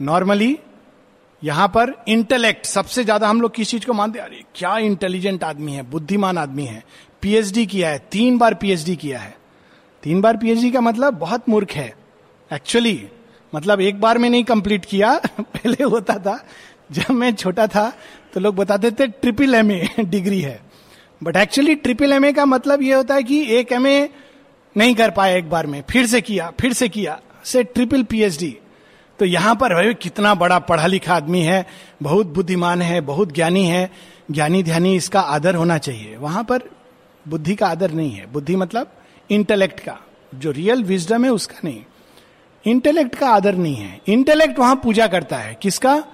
normally 0.00 0.56
यहाँ 1.42 1.66
पर 1.68 1.92
इंटेलेक्ट 2.08 2.66
सबसे 2.66 3.04
ज़्यादा 3.04 3.28
हम 3.28 3.40
लोग 3.40 3.54
किस 3.54 3.70
चीज़ 3.70 3.86
को 3.86 3.92
मानते 3.92 4.18
अरे, 4.18 4.44
क्या 4.54 4.76
इंटेलिजेंट 4.78 5.44
आदमी 5.44 5.72
है, 5.72 5.82
बुद्धिमान 5.82 6.38
आदमी 6.38 6.64
है. 6.64 6.82
पीएचडी 7.22 7.66
किया 7.66 7.90
है, 7.90 7.98
तीन 8.12 8.38
बार 8.38 8.54
पीएचडी 8.54 8.96
किया 8.96 9.18
है. 9.18 9.36
तीन 10.02 10.20
बार 10.20 10.36
पीएचडी 10.36 10.70
का 10.70 10.80
मतलब 10.80 11.14
बहुत 11.14 11.48
मूर्ख 11.48 11.72
है. 11.72 11.92
एक्चुअली 12.52 13.08
मतलब 13.54 13.80
एक 13.80 14.00
बार 14.00 14.18
में 14.18 14.30
नहीं 14.30 14.44
कंप्लीट 14.44 14.84
किया, 14.84 15.18
पहले 15.40 15.84
होता 15.84 16.14
था। 16.14 16.46
जब 16.92 17.10
मैं 17.10 17.34
छोटा 17.34 17.66
था 17.66 17.92
तो 18.34 18.40
लोग 18.40 18.56
बताते 18.56 18.90
थे 18.90 19.06
ट्रिपल 19.06 19.54
एम 19.54 19.70
ए 19.70 19.88
डिग्री 20.00 20.40
है। 20.40 20.60
But 21.22 21.36
actually 21.36 21.74
triple 21.74 22.12
M 22.12 22.24
A 22.24 22.32
का 22.32 22.46
मतलब 22.46 22.82
ये 22.82 22.94
होता 22.94 23.14
है 23.14 23.22
कि 23.22 23.56
एक 23.56 23.72
एम 23.72 23.86
ए 23.86 24.10
नहीं 24.76 24.94
कर 24.94 25.10
पाया 25.10 25.36
एक 25.36 25.50
बार 25.50 25.66
में। 25.66 25.84
फिर 25.90 26.06
से 26.06 26.20
किया, 26.20 26.52
फिर 26.60 26.72
से 26.72 26.88
किया, 26.88 27.20
से 27.44 27.62
ट्रिपल 27.62 28.02
पीएचडी 28.02 28.58
तो 29.18 29.24
यहाँ 29.24 29.54
पर 29.54 29.74
भाई 29.74 29.94
कितना 29.94 30.34
बड़ा 30.34 30.58
पढ़ा 30.58 30.86
लिखा 30.86 31.14
आदमी 31.14 31.40
है, 31.40 31.66
बहुत 32.02 32.26
बुद्धिमान 32.26 32.82
है, 32.82 33.00
बहुत 33.00 33.32
ज्ञानी 33.32 33.66
है। 33.66 33.90
ज्ञानी 34.30 34.62
ध्यानी 34.62 34.96
इसका 34.96 35.20
आदर 35.20 35.54
होना 35.54 35.78
चाहिए। 35.78 36.16
वहाँ 36.16 36.44
पर 36.44 36.62
बुद्धि 37.28 37.54
का 37.54 37.66
आदर 37.66 37.90
नहीं 37.90 38.10
है। 38.10 38.32
बुद्धि 38.32 38.56
मतलब 38.56 38.92
इंटेलेक्ट 39.30 39.80
का। 39.80 39.98
जो 40.34 40.50
रियल 40.50 40.84
विजडम 40.84 41.24
है, 41.24 41.30
उसका 41.30 41.54
नहीं। 41.64 41.84
इंटेलेक्ट 42.66 43.14
का 43.14 43.28
आदर 43.28 43.54
नहीं 43.54 43.74
है। 43.74 44.00
इंटेलेक्ट 44.06 44.58
वहाँ 44.58 44.76
पूजा 44.76 45.06
करता 45.06 45.36
है। 45.36 45.54
किसका? 45.54 46.04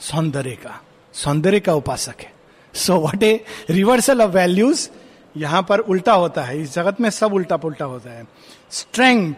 सौंदर्य 0.00 0.50
का। 0.50 0.80
सौंदर्य 1.12 1.60
का 1.60 1.74
उपासक 1.74 2.20
है। 2.20 2.32
So 2.74 2.96
what 2.96 3.22
a 3.22 3.44
reversal 3.70 4.22
of 4.22 4.30
values 4.30 4.88
यहाँ 5.36 5.62
पर 5.62 5.78
उल्टा 5.78 6.12
होता 6.12 6.42
है। 6.42 6.60
इस 6.62 6.74
जगत 6.74 7.00
में 7.00 7.10
सब 7.10 7.34
उल्टा 7.34 7.56
पुल्टा 7.56 7.84
होता 7.84 8.10
है। 8.10 8.26
Strength 8.70 9.34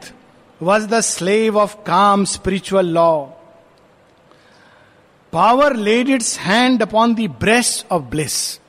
was 0.62 0.86
the 0.86 1.00
slave 1.00 1.58
of 1.58 1.76
calm 1.76 2.24
spiritual 2.24 2.86
law 2.86 3.26
power 5.32 5.76
laid 5.76 6.08
its 6.08 6.38
hand 6.38 6.82
upon 6.82 7.14
the 7.14 7.18
breast 7.40 7.86
of 7.92 8.02
bliss 8.02 8.60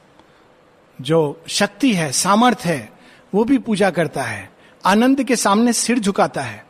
जो 1.02 1.42
शक्ति 1.48 1.94
है 1.94 2.12
सामर्थ 2.12 2.62
है, 2.66 2.90
वो 3.36 3.44
भी 3.44 3.58
पूजा 3.58 3.90
करता 3.90 4.22
है। 4.22 4.52
आनंद 4.86 5.24
के 5.24 5.36
सामने 5.36 5.74
सिर 5.74 6.00
झुकाता 6.00 6.42
है 6.42 6.66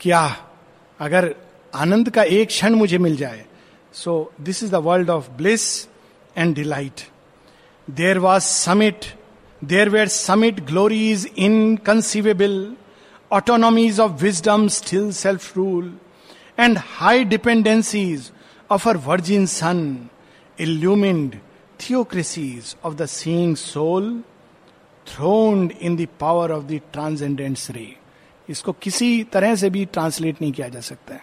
क्या 0.00 0.36
अगर 1.00 1.34
आनंद 1.72 2.10
का 2.10 2.22
एक 2.22 2.48
क्षण 2.48 2.74
मुझे 2.74 2.98
मिल 2.98 3.16
जाए 3.16 3.44
so 3.94 4.12
this 4.40 4.62
is 4.62 4.70
the 4.72 4.82
world 4.84 5.10
of 5.10 5.30
bliss 5.36 5.66
and 6.36 6.54
delight 6.54 7.00
there 7.88 8.18
was 8.18 8.44
summit 8.44 9.04
there 9.62 9.88
were 9.88 10.08
summit 10.08 10.60
glories 10.66 11.28
inconceivable 11.38 12.56
autonomies 13.30 14.00
of 14.00 14.12
wisdom 14.22 14.66
still 14.70 15.10
self 15.12 15.56
rule 15.56 15.92
and 16.60 16.78
high 16.78 17.24
dependencies 17.26 18.30
of 18.70 18.88
our 18.88 18.96
virgin 19.06 19.46
sun 19.50 19.82
illumined 20.58 21.34
theocracies 21.80 22.74
of 22.84 22.94
the 22.94 23.06
seeing 23.10 23.56
soul 23.56 24.12
throned 25.06 25.72
in 25.80 25.96
the 25.96 26.06
power 26.20 26.52
of 26.52 26.64
the 26.64 26.80
transcendent's 26.92 27.70
ray 27.70 27.86
इसको 28.48 28.72
किसी 28.72 29.22
तरह 29.22 29.54
से 29.54 29.70
भी 29.70 29.84
translate 29.84 30.42
नहीं 30.42 30.52
किया 30.52 30.68
जा 30.68 30.80
सकता 30.80 31.14
है। 31.14 31.22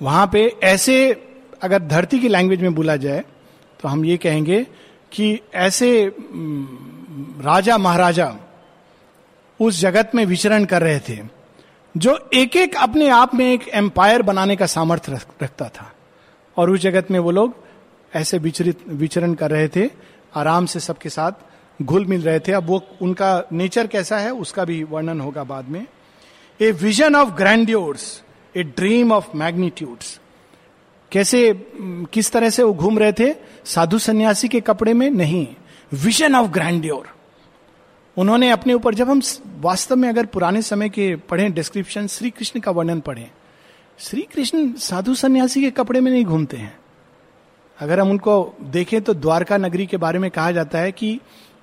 वहाँ 0.00 0.28
पे 0.32 0.44
ऐसे 0.62 1.10
अगर 1.62 1.82
धरती 1.82 2.18
की 2.18 2.28
लैंग्वेज 2.28 2.62
में 2.62 2.74
बोला 2.74 2.96
जाए 2.96 3.24
तो 3.80 3.88
हम 3.88 4.04
ये 4.04 4.16
कहेंगे 4.16 4.62
कि 5.12 5.40
ऐसे 5.54 5.90
राजा 7.40 7.78
महाराजा 7.78 8.34
उस 9.60 9.78
जगत 9.80 10.10
में 10.14 10.24
विचरण 10.26 10.64
कर 10.64 10.82
रहे 10.82 10.98
थे, 10.98 11.18
जो 11.94 12.18
एक 12.34 12.56
एक 12.56 12.76
अपने 12.76 13.08
आप 13.08 13.34
में 13.34 13.44
एक 13.46 13.68
एम्पायर 13.68 14.22
बनाने 14.22 14.56
का 14.56 14.66
सामर्थ्य 14.66 15.20
रखता 15.42 15.68
था। 15.68 15.92
और 16.56 16.70
उस 16.70 16.80
जगत 16.80 17.10
में 17.10 17.18
वो 17.18 17.30
लोग 17.30 17.56
ऐसे 18.12 18.38
विचरित, 18.38 18.78
विचरण 18.88 19.34
कर 19.34 19.50
रहे 19.50 19.68
थे, 19.68 19.90
आराम 20.34 20.66
से 20.66 20.80
सबके 20.80 21.08
साथ 21.08 21.32
घुल 21.82 22.04
मिल 22.04 22.22
रहे 22.22 22.40
थे। 22.40 22.52
अब 22.52 22.66
वो, 22.66 22.82
उनका 23.02 23.42
नेचर 23.52 23.86
कैसा 23.86 24.18
है, 24.18 24.30
उसका 24.30 24.64
भी 24.64 24.82
वर्णन 24.84 25.20
होगा 25.20 25.44
बाद 25.44 25.68
में। 25.68 25.86
A 26.60 26.70
vision 26.72 27.16
of 27.16 27.28
grandeurs 27.30 28.22
a 28.56 28.62
dream 28.62 29.12
of 29.12 29.36
magnitudes 29.36 30.18
कैसे 31.12 31.52
किस 32.12 32.30
तरह 32.32 32.50
से 32.50 32.62
वो 32.62 32.72
घूम 32.72 32.98
रहे 32.98 33.12
थे? 33.12 33.34
साधु 33.64 33.98
सन्यासी 33.98 34.48
के 34.48 34.60
कपड़े 34.60 34.92
में 34.94 35.08
नहीं। 35.10 35.46
विजन 35.94 36.34
ऑफ़ 36.34 36.50
ग्रैंड्योर 36.50 37.08
उन्होंने 38.16 38.50
अपने 38.50 38.74
ऊपर, 38.74 38.94
जब 38.94 39.10
हम 39.10 39.20
वास्तव 39.60 39.96
में 39.96 40.08
अगर 40.08 40.26
पुराने 40.26 40.62
समय 40.62 40.88
के 40.88 41.14
पढ़े 41.16 41.48
डिस्क्रिप्शन 41.48 42.06
श्री 42.06 42.30
कृष्ण 42.30 42.60
का 42.60 42.70
वर्णन 42.70 43.00
पढ़े 43.00 43.30
श्री 43.98 44.22
कृष्ण 44.34 44.72
साधु 44.72 45.14
सन्यासी 45.14 45.60
के 45.60 45.70
कपड़े 45.70 46.00
में 46.00 46.10
नहीं 46.12 46.24
घूमते 46.24 46.56
हैं। 46.56 46.78
अगर 47.78 48.00
हम 48.00 48.10
उनको 48.10 48.56
देखें 48.62 49.00
तो 49.02 49.14
द्वारका 49.14 49.56
नगरी 49.56 49.86
के 49.86 49.96
बारे 49.96 50.18
में 50.18 50.30
कहा 50.30 50.50
जाता 50.50 50.78
है 50.78 50.92
कि 50.92 51.18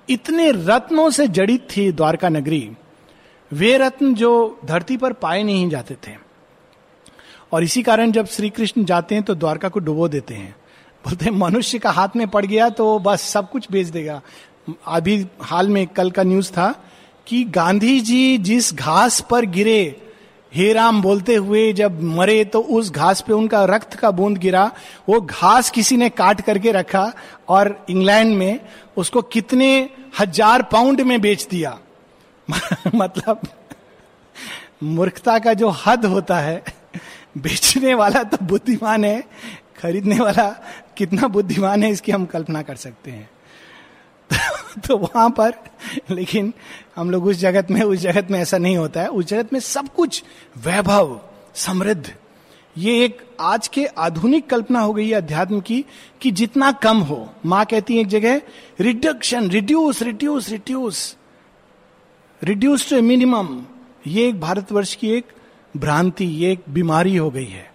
इतने 0.08 0.50
रत्नों 0.50 1.10
से 1.10 1.28
जड़ित 1.28 1.68
थी 1.76 1.92
द्वारका 1.92 2.28
नगरी। 2.28 2.70
वे 3.52 3.76
रत्न 3.78 4.14
जो 4.14 4.60
धरती 4.64 4.96
पर 4.96 5.12
पाए 5.12 5.42
नहीं 5.42 5.68
जाते 5.70 5.94
थे। 5.94 6.14
और 7.52 7.64
इसी 7.64 7.82
कारण 7.82 8.12
जब 8.12 8.26
श्री 8.26 8.50
कृष्ण 8.50 8.84
जाते 8.84 9.14
हैं 9.14 9.24
तो 9.24 9.34
द्वारका 9.34 9.68
को 9.68 9.80
डुबो 9.80 10.08
देते 10.08 10.34
हैं। 10.34 10.56
बोलते 11.04 11.24
हैं, 11.24 11.32
मनुष्य 11.32 11.78
का 11.78 11.90
हाथ 11.90 12.08
में 12.16 12.26
पड़ 12.28 12.44
गया 12.46 12.68
तो 12.68 12.98
बस 12.98 13.22
सब 13.22 13.50
कुछ 13.50 13.70
बेच 13.70 13.86
देगा। 13.86 14.20
अभी 14.86 15.26
हाल 15.40 15.68
में 15.68 15.86
कल 15.86 16.10
का 16.10 16.22
न्यूज़ 16.22 16.50
था 16.52 16.74
कि 17.26 17.44
गांधी 17.44 18.00
जी 18.00 18.38
जिस 18.38 18.74
घास 18.74 19.20
पर 19.30 19.44
गिरे 19.44 20.05
हे 20.56 20.72
राम 20.72 21.02
बोलते 21.02 21.34
हुए 21.34 21.72
जब 21.72 22.00
मरे 22.02 22.44
तो 22.44 22.60
उस 22.60 22.90
घास 22.90 23.20
पे 23.20 23.32
उनका 23.32 23.64
रक्त 23.64 23.94
का 23.94 24.10
बूंद 24.10 24.38
गिरा। 24.38 24.70
वो 25.08 25.20
घास 25.20 25.70
किसी 25.70 25.96
ने 25.96 26.08
काट 26.08 26.40
करके 26.40 26.72
रखा 26.72 27.12
और 27.48 27.86
इंग्लैंड 27.90 28.36
में 28.36 28.60
उसको 28.96 29.22
कितने 29.22 29.90
हज़ार 30.20 30.62
पाउंड 30.62 31.00
में 31.00 31.20
बेच 31.20 31.46
दिया। 31.46 31.78
मतलब 32.94 33.40
मूर्खता 34.82 35.38
का 35.38 35.52
जो 35.52 35.68
हद 35.68 36.04
होता 36.04 36.38
है, 36.38 36.62
बेचने 37.38 37.94
वाला 37.94 38.22
तो 38.22 38.44
बुद्धिमान 38.44 39.04
है, 39.04 39.24
खरीदने 39.78 40.18
वाला 40.18 40.48
कितना 40.96 41.28
बुद्धिमान 41.28 41.82
है, 41.82 41.90
इसकी 41.90 42.12
हम 42.12 42.24
कल्पना 42.26 42.62
कर 42.62 42.76
सकते 42.76 43.10
हैं। 43.10 43.28
तो 44.78 44.96
वहाँ 44.98 45.28
पर, 45.30 45.54
लेकिन 46.10 46.52
हम 46.96 47.10
लोग 47.10 47.26
उस 47.26 47.36
जगत 47.36 47.70
में, 47.70 47.82
उस 47.82 47.98
जगत 47.98 48.30
में 48.30 48.38
ऐसा 48.40 48.58
नहीं 48.58 48.76
होता 48.76 49.00
है। 49.00 49.08
उस 49.08 49.24
जगत 49.24 49.52
में 49.52 49.60
सब 49.60 49.88
कुछ 49.88 50.22
वैभव, 50.56 51.20
समृद्ध। 51.54 52.12
ये 52.76 53.04
एक 53.04 53.18
आज 53.40 53.68
के 53.68 53.84
आधुनिक 53.86 54.48
कल्पना 54.50 54.80
हो 54.80 54.94
गई 54.94 55.08
है 55.08 55.14
अध्यात्म 55.14 55.60
की, 55.60 55.84
कि 56.20 56.30
जितना 56.30 56.72
कम 56.72 56.98
हो। 56.98 57.28
माँ 57.46 57.64
कहती 57.64 57.94
है 57.94 58.00
एक 58.00 58.06
जगह 58.06 58.40
reduction 58.80 59.48
reduce 59.50 60.02
reduce 60.02 60.50
reduce 60.50 61.16
reduce 62.42 62.90
to 62.90 63.00
minimum 63.02 63.64
ये 64.06 64.28
एक 64.28 64.40
भारतवर्ष 64.40 64.94
की 64.94 65.10
एक 65.10 65.24
भ्रांति, 65.76 66.24
ये 66.24 66.52
एक 66.52 66.64
बीमारी 66.68 67.16
हो 67.16 67.30
गई 67.30 67.46
है। 67.46 67.70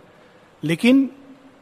लेकिन 0.63 1.09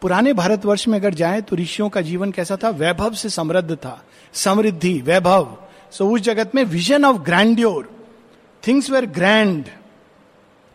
पुराने 0.01 0.33
भारतवर्ष 0.33 0.87
में 0.87 0.97
अगर 0.99 1.13
जाए 1.13 1.41
तो 1.41 1.55
ऋषियों 1.55 1.89
का 1.89 2.01
जीवन 2.01 2.31
कैसा 2.31 2.57
था? 2.63 2.69
वैभव 2.69 3.13
से 3.13 3.29
समृद्ध 3.29 3.75
था। 3.75 4.03
समृद्धि, 4.33 4.93
वैभव। 5.01 5.57
सो 5.91 6.09
उस 6.09 6.21
जगत 6.21 6.55
में 6.55 6.63
vision 6.63 7.05
of 7.05 7.17
grandeur 7.17 7.89
things 8.63 8.89
were 8.89 9.05
grand 9.05 9.65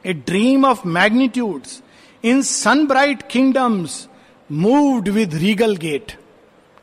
a 0.04 0.12
dream 0.12 0.64
of 0.64 0.86
magnitudes 0.88 1.82
in 2.24 2.42
sun 2.42 2.86
bright 2.86 3.22
kingdoms 3.30 4.08
moved 4.52 5.08
with 5.08 5.34
regal 5.34 5.76
gait 5.76 6.12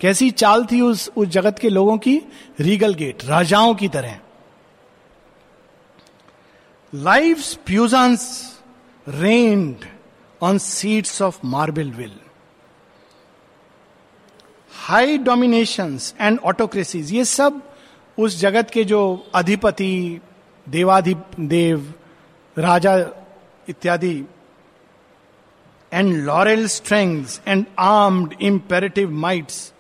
कैसी 0.02 0.30
चाल 0.32 0.66
थी 0.66 0.82
उस 0.82 1.10
उस 1.18 1.28
जगत 1.28 1.60
के 1.60 1.70
लोगों 1.70 1.98
की? 1.98 2.22
रीगल 2.60 2.94
गेट 2.94 3.26
राजाओं 3.26 3.74
की 3.76 3.88
तरह। 3.88 4.20
Life 6.94 7.54
puissance 7.66 8.24
reigned 9.08 9.86
on 10.42 10.58
seats 10.58 11.22
of 11.22 11.40
marble 11.46 11.92
will 11.92 12.14
high 14.72 15.18
domination 15.18 15.98
and 16.22 16.40
autocracies 16.40 17.12
ये 17.14 17.24
सब 17.26 17.62
उस 18.18 18.40
जगत 18.40 18.70
के 18.70 18.84
जो 18.84 19.02
अधिपति, 19.36 20.20
देवाधि, 20.68 21.16
देव, 21.40 21.94
राजा 22.58 22.96
इत्यादि 23.70 24.16
and 25.92 26.14
laurelled 26.16 26.66
strengths 26.68 27.42
and 27.48 27.66
armed 27.80 28.34
imperative 28.42 29.12
mights 29.12 29.72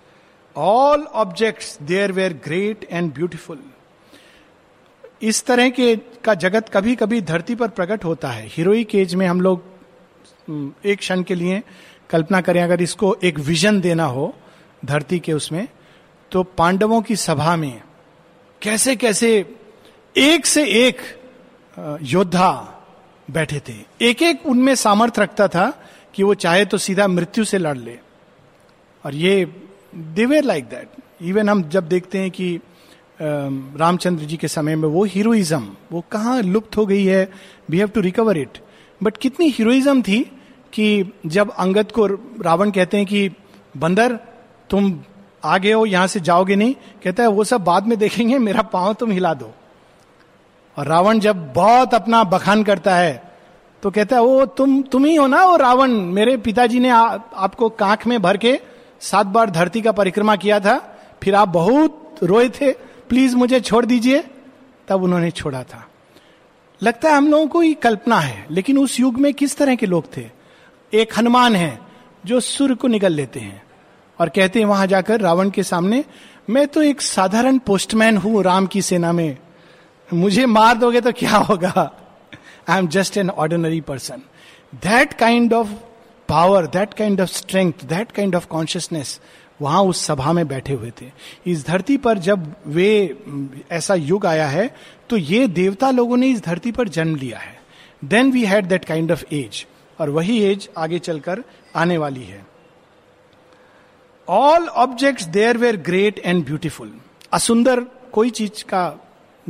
all 0.55 1.03
objects 1.03 1.77
there 1.81 2.11
were 2.11 2.33
great 2.45 2.87
and 2.91 3.13
beautiful 3.13 3.59
इस 5.21 5.43
तरह 5.45 5.69
के, 5.69 5.95
का 5.95 6.33
जगत 6.33 6.69
कभी 6.69 6.95
कभी 6.95 7.21
धरती 7.21 7.55
पर 7.55 7.67
प्रकट 7.67 8.05
होता 8.05 8.29
है। 8.29 8.47
हीरोइक 8.47 8.95
एज 8.95 9.15
में 9.15 9.25
हम 9.27 9.41
लोग, 9.41 9.63
एक 10.85 10.99
क्षण 10.99 11.23
के 11.23 11.35
लिए 11.35 11.61
कल्पना 12.09 12.41
करें, 12.41 12.61
अगर 12.63 12.81
इसको 12.81 13.15
एक 13.23 13.39
विजन 13.39 13.79
देना 13.81 14.05
हो 14.05 14.33
धरती 14.85 15.19
के 15.19 15.33
उसमें 15.33 15.67
तो 16.31 16.43
पांडवों 16.43 17.01
की 17.01 17.15
सभा 17.15 17.55
में 17.55 17.81
कैसे 18.61 18.95
कैसे 18.95 19.55
एक 20.17 20.45
से 20.45 20.63
एक 20.87 20.97
योद्धा 22.01 22.51
बैठे 23.31 23.59
थे। 23.59 23.73
एक 24.01 24.21
एक 24.23 24.45
उनमें 24.45 24.75
सामर्थ्य 24.75 25.21
रखता 25.21 25.47
था 25.47 25.69
कि 26.13 26.23
वो 26.23 26.33
चाहे 26.33 26.65
तो 26.65 26.77
सीधा 26.77 27.07
मृत्यु 27.07 27.43
से 27.43 27.57
लड़ 27.57 27.77
ले। 27.77 27.97
और 29.05 29.15
ये 29.15 29.45
देवेर 29.95 30.43
लाइक 30.43 30.65
दैट 30.65 30.89
इवन 31.21 31.49
हम 31.49 31.63
जब 31.69 31.87
देखते 31.87 32.17
हैं 32.17 32.31
कि 32.31 32.59
रामचंद्र 33.21 34.23
जी 34.23 34.37
के 34.37 34.47
समय 34.47 34.75
में 34.75 34.89
वो 34.89 35.03
हीरोइज्म 35.03 35.75
वो 35.91 36.03
कहाँ 36.11 36.41
लुप्त 36.41 36.77
हो 36.77 36.85
गई 36.85 37.05
है 37.05 37.31
we 37.69 37.77
have 37.77 37.87
to 37.87 38.01
recover 38.01 38.37
it 38.37 38.57
but 39.03 39.17
कितनी 39.17 39.49
हीरोइज्म 39.49 40.01
थी 40.01 40.19
कि 40.73 41.13
जब 41.25 41.51
अंगद 41.51 41.91
को 41.91 42.05
रावण 42.41 42.71
कहते 42.71 42.97
हैं 42.97 43.05
कि, 43.05 43.29
बंदर 43.77 44.19
तुम 44.71 44.93
आगे 45.43 45.71
हो 45.73 45.85
यहाँ 45.85 46.07
से 46.07 46.19
जाओगे 46.19 46.55
नहीं। 46.55 46.73
कहता 47.03 47.23
है 47.23 47.29
वो 47.29 47.43
सब 47.43 47.63
बाद 47.63 47.87
में 47.87 47.97
देखेंगे 47.97 48.37
मेरा 48.39 48.61
पाँव 48.61 48.93
तुम 48.93 49.11
हिला 49.11 49.33
दो। 49.33 49.51
और 50.77 50.87
रावण 50.87 51.19
जब 51.19 51.51
बहुत 51.53 51.93
अपना 51.93 52.23
बखान 52.23 52.63
करता 52.63 52.95
है 52.95 53.31
तो 53.83 53.91
कहता 53.91 54.15
है 54.15 54.21
वो 54.21 54.45
तुम 54.45 54.81
तुम 54.81 55.05
ही 55.05 55.15
हो 55.15 55.25
ना 55.27 55.45
वो 55.45 55.55
रावण? 55.55 55.91
मेरे 55.91 56.35
पिताजी 56.37 56.79
ने 56.79 56.89
आ, 56.89 57.17
आपको 57.35 57.69
कांख 57.69 58.05
में 58.07 58.21
भर 58.21 58.37
के 58.37 58.59
सात 59.01 59.25
बार 59.25 59.49
धरती 59.49 59.81
का 59.81 59.91
परिक्रमा 59.91 60.35
किया 60.35 60.59
था। 60.59 60.77
फिर 61.23 61.35
आप 61.35 61.47
बहुत 61.47 62.19
रोए 62.23 62.49
थे 62.49 62.71
प्लीज़ 63.09 63.35
मुझे 63.35 63.59
छोड़ 63.59 63.85
दीजिए। 63.85 64.23
तब 64.87 65.03
उन्होंने 65.03 65.31
छोड़ा 65.31 65.63
था। 65.63 65.85
लगता 66.81 67.09
है 67.09 67.15
हम 67.15 67.27
लोगों 67.27 67.47
को 67.47 67.61
ही 67.61 67.73
कल्पना 67.73 68.19
है 68.19 68.45
लेकिन 68.51 68.77
उस 68.77 68.99
युग 68.99 69.19
में 69.19 69.33
किस 69.33 69.57
तरह 69.57 69.75
के 69.75 69.85
लोग 69.85 70.05
थे? 70.17 70.25
एक 70.93 71.17
हनुमान 71.17 71.55
है 71.55 71.79
जो 72.25 72.39
सूर्य 72.39 72.75
को 72.75 72.87
निकल 72.87 73.13
लेते 73.13 73.39
हैं। 73.39 73.61
और 74.21 74.29
कहते 74.29 74.59
हैं 74.59 74.65
वहाँ 74.65 74.87
जाकर 74.87 75.21
रावण 75.21 75.49
के 75.49 75.63
सामने, 75.63 76.03
मैं 76.49 76.67
तो 76.67 76.81
एक 76.81 77.01
साधारण 77.01 77.57
पोस्टमैन 77.59 78.17
हूँ 78.17 78.43
राम 78.43 78.65
की 78.67 78.81
सेना 78.81 79.11
में। 79.11 79.37
मुझे 80.09 80.45
मार 80.47 80.77
दोगे 80.77 81.01
तो 81.01 81.11
क्या 81.11 81.37
होगा? 81.39 81.91
I 82.69 82.77
am 82.77 82.87
just 82.87 83.17
an 83.17 83.29
ordinary 83.29 83.81
person 83.81 84.21
that 84.83 85.13
kind 85.13 85.53
of 85.53 85.69
power 86.29 86.65
that 86.67 86.93
kind 86.93 87.21
of 87.21 87.29
strength 87.29 87.85
that 87.85 88.11
kind 88.11 88.35
of 88.35 88.45
consciousness 88.47 89.19
वहाँ 89.61 89.81
उस 89.83 90.05
सभा 90.05 90.33
में 90.33 90.47
बैठे 90.47 90.73
हुए 90.73 90.91
थे। 91.01 91.05
इस 91.45 91.65
धरती 91.67 91.97
पर 91.97 92.17
जब 92.19 92.53
वे, 92.67 93.17
ऐसा 93.71 93.95
युग 93.95 94.25
आया 94.25 94.47
है 94.47 94.69
तो 95.09 95.17
ये 95.17 95.47
देवता 95.49 95.91
लोगों 95.91 96.17
ने 96.17 96.27
इस 96.27 96.43
धरती 96.43 96.71
पर 96.71 96.89
जन्म 96.89 97.15
लिया 97.15 97.39
है। 97.39 97.59
Then 98.03 98.31
we 98.31 98.45
had 98.45 98.65
that 98.65 98.85
kind 98.85 99.11
of 99.11 99.25
age 99.33 99.65
और 99.99 100.09
वही 100.09 100.41
एज 100.43 100.69
आगे 100.77 100.99
चलकर 100.99 101.43
आने 101.75 101.97
वाली 101.97 102.23
है। 102.23 102.45
All 104.31 104.67
objects 104.67 105.23
there 105.25 105.57
were 105.57 105.77
great 105.77 106.19
and 106.19 106.45
beautiful 106.45 106.91
असुंदर 107.33 107.79
कोई 108.13 108.29
चीज़ 108.29 108.63
का 108.63 108.99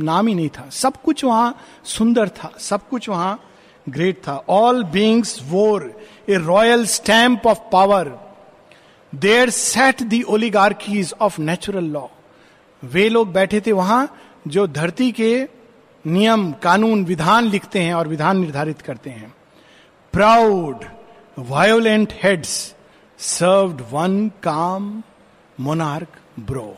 नाम 0.00 0.26
ही 0.26 0.34
नहीं 0.34 0.48
था। 0.48 0.68
सब 0.70 0.96
कुछ 1.02 1.24
वहाँ 1.24 1.60
सुंदर 1.84 2.28
था। 2.28 2.52
सब 2.58 2.88
कुछ 2.88 3.08
वहाँ 3.08 3.40
ग्रेट 3.88 4.18
था। 4.18 4.44
All 4.48 4.84
beings 4.84 5.38
wore 5.42 6.00
a 6.28 6.36
royal 6.36 6.86
stamp 6.86 7.46
of 7.46 7.58
power 7.72 8.10
there 9.14 9.50
sat 9.50 10.02
the 10.02 10.22
oligarchies 10.22 11.14
of 11.20 11.40
natural 11.40 11.84
law 11.84 12.06
वे 12.84 13.08
लोग 13.08 13.32
बैठे 13.32 13.60
थे 13.60 13.72
वहाँ 13.72 14.16
जो 14.48 14.66
धरती 14.66 15.12
के 15.12 15.48
नियम, 16.06 16.52
कानून, 16.52 17.04
विधान 17.04 17.44
लिखते 17.44 17.80
हैं 17.80 17.94
और 17.94 18.08
विधान 18.08 18.38
निर्धारित 18.40 18.82
करते 18.82 19.10
हैं। 19.10 19.34
Proud 20.12 20.84
violent 21.38 22.12
heads 22.22 22.74
served 23.22 23.80
one 23.90 24.28
calm 24.42 24.86
monarch 25.58 26.16
brow 26.40 26.74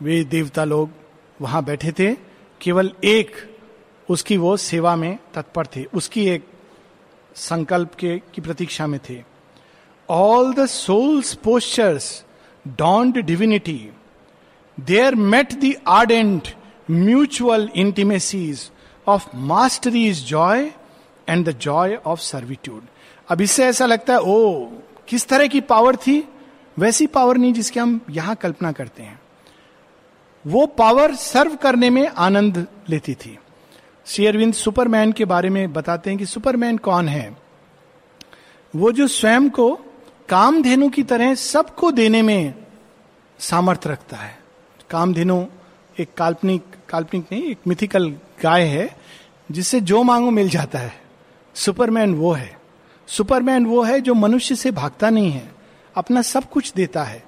वे 0.00 0.22
देवता 0.24 0.64
लोग 0.64 0.90
वहाँ 1.40 1.62
बैठे 1.64 1.92
थे, 1.98 2.12
केवल 2.60 2.90
एक 3.04 3.30
उसकी 4.08 4.36
वो 4.36 4.56
सेवा 4.56 4.96
में 4.96 5.18
तत्पर 5.34 5.66
थे, 5.66 5.84
उसकी 5.84 6.26
एक 6.28 6.48
संकल्प 7.36 7.94
के, 7.94 8.18
की 8.34 8.40
प्रतीक्षा 8.40 8.86
में 8.86 8.98
थे। 9.08 9.22
All 10.08 10.52
the 10.54 10.66
souls 10.66 11.34
postures 11.44 12.24
donned 12.66 13.18
divinity 13.22 13.80
there 14.78 15.14
met 15.14 15.52
the 15.54 15.74
ardent 15.88 16.54
mutual 16.90 17.70
intimacies 17.76 18.70
of 19.06 19.36
mastery's 19.36 20.24
joy 20.26 20.70
and 21.28 21.48
the 21.48 21.58
joy 21.58 21.98
of 22.06 22.20
servitude 22.20 22.86
अब 23.28 23.40
इससे 23.40 23.64
ऐसा 23.66 23.86
लगता 23.86 24.12
है, 24.12 24.20
ओ 24.20 24.68
किस 25.08 25.28
तरह 25.28 25.46
की 25.46 25.60
पावर 25.60 25.96
थी, 25.96 26.28
वैसी 26.78 27.06
पावर 27.06 27.36
नहीं 27.36 27.52
जिसकी 27.52 27.80
हम 27.80 28.00
यहाँ 28.10 28.34
कल्पना 28.34 28.72
करते 28.72 29.02
हैं। 29.02 29.20
वो 30.46 30.66
पावर 30.66 31.14
सर्व 31.14 31.56
करने 31.56 31.90
में 31.90 32.08
आनंद 32.08 32.66
लेती 32.88 33.14
थी। 33.14 33.38
श्री 34.06 34.26
अरविंद 34.26 34.54
सुपरमैन 34.54 35.12
के 35.12 35.24
बारे 35.24 35.50
में 35.50 35.72
बताते 35.72 36.10
हैं 36.10 36.18
कि 36.18 36.26
सुपरमैन 36.26 36.78
कौन 36.78 37.08
है। 37.08 37.36
वो 38.76 38.92
जो 38.92 39.06
स्वयं 39.06 39.50
को 39.50 39.74
कामधेनु 40.28 40.88
की 40.88 41.02
तरह 41.02 41.34
सबको 41.34 41.90
देने 41.90 42.22
में 42.22 42.54
सामर्थ्य 43.38 43.88
रखता 43.88 44.16
है। 44.16 44.38
कामधेनु 44.90 45.46
एक 46.00 46.14
काल्पनिक 46.16 46.64
काल्पनिक 46.88 47.24
नहीं, 47.32 47.42
एक 47.42 47.58
मिथिकल 47.66 48.16
गाय 48.42 48.62
है, 48.62 48.96
जिससे 49.50 49.80
जो 49.80 50.02
मांगो 50.02 50.30
मिल 50.30 50.48
जाता 50.48 50.78
है, 50.78 50.92
सुपरमैन 51.54 52.14
वो 52.14 52.32
है। 52.32 52.61
सुपरमैन 53.06 53.66
वो 53.66 53.82
है 53.82 54.00
जो 54.00 54.14
मनुष्य 54.14 54.54
से 54.54 54.70
भागता 54.70 55.10
नहीं 55.10 55.30
है, 55.30 55.52
अपना 55.96 56.22
सब 56.22 56.50
कुछ 56.50 56.72
देता 56.72 57.04
है। 57.04 57.24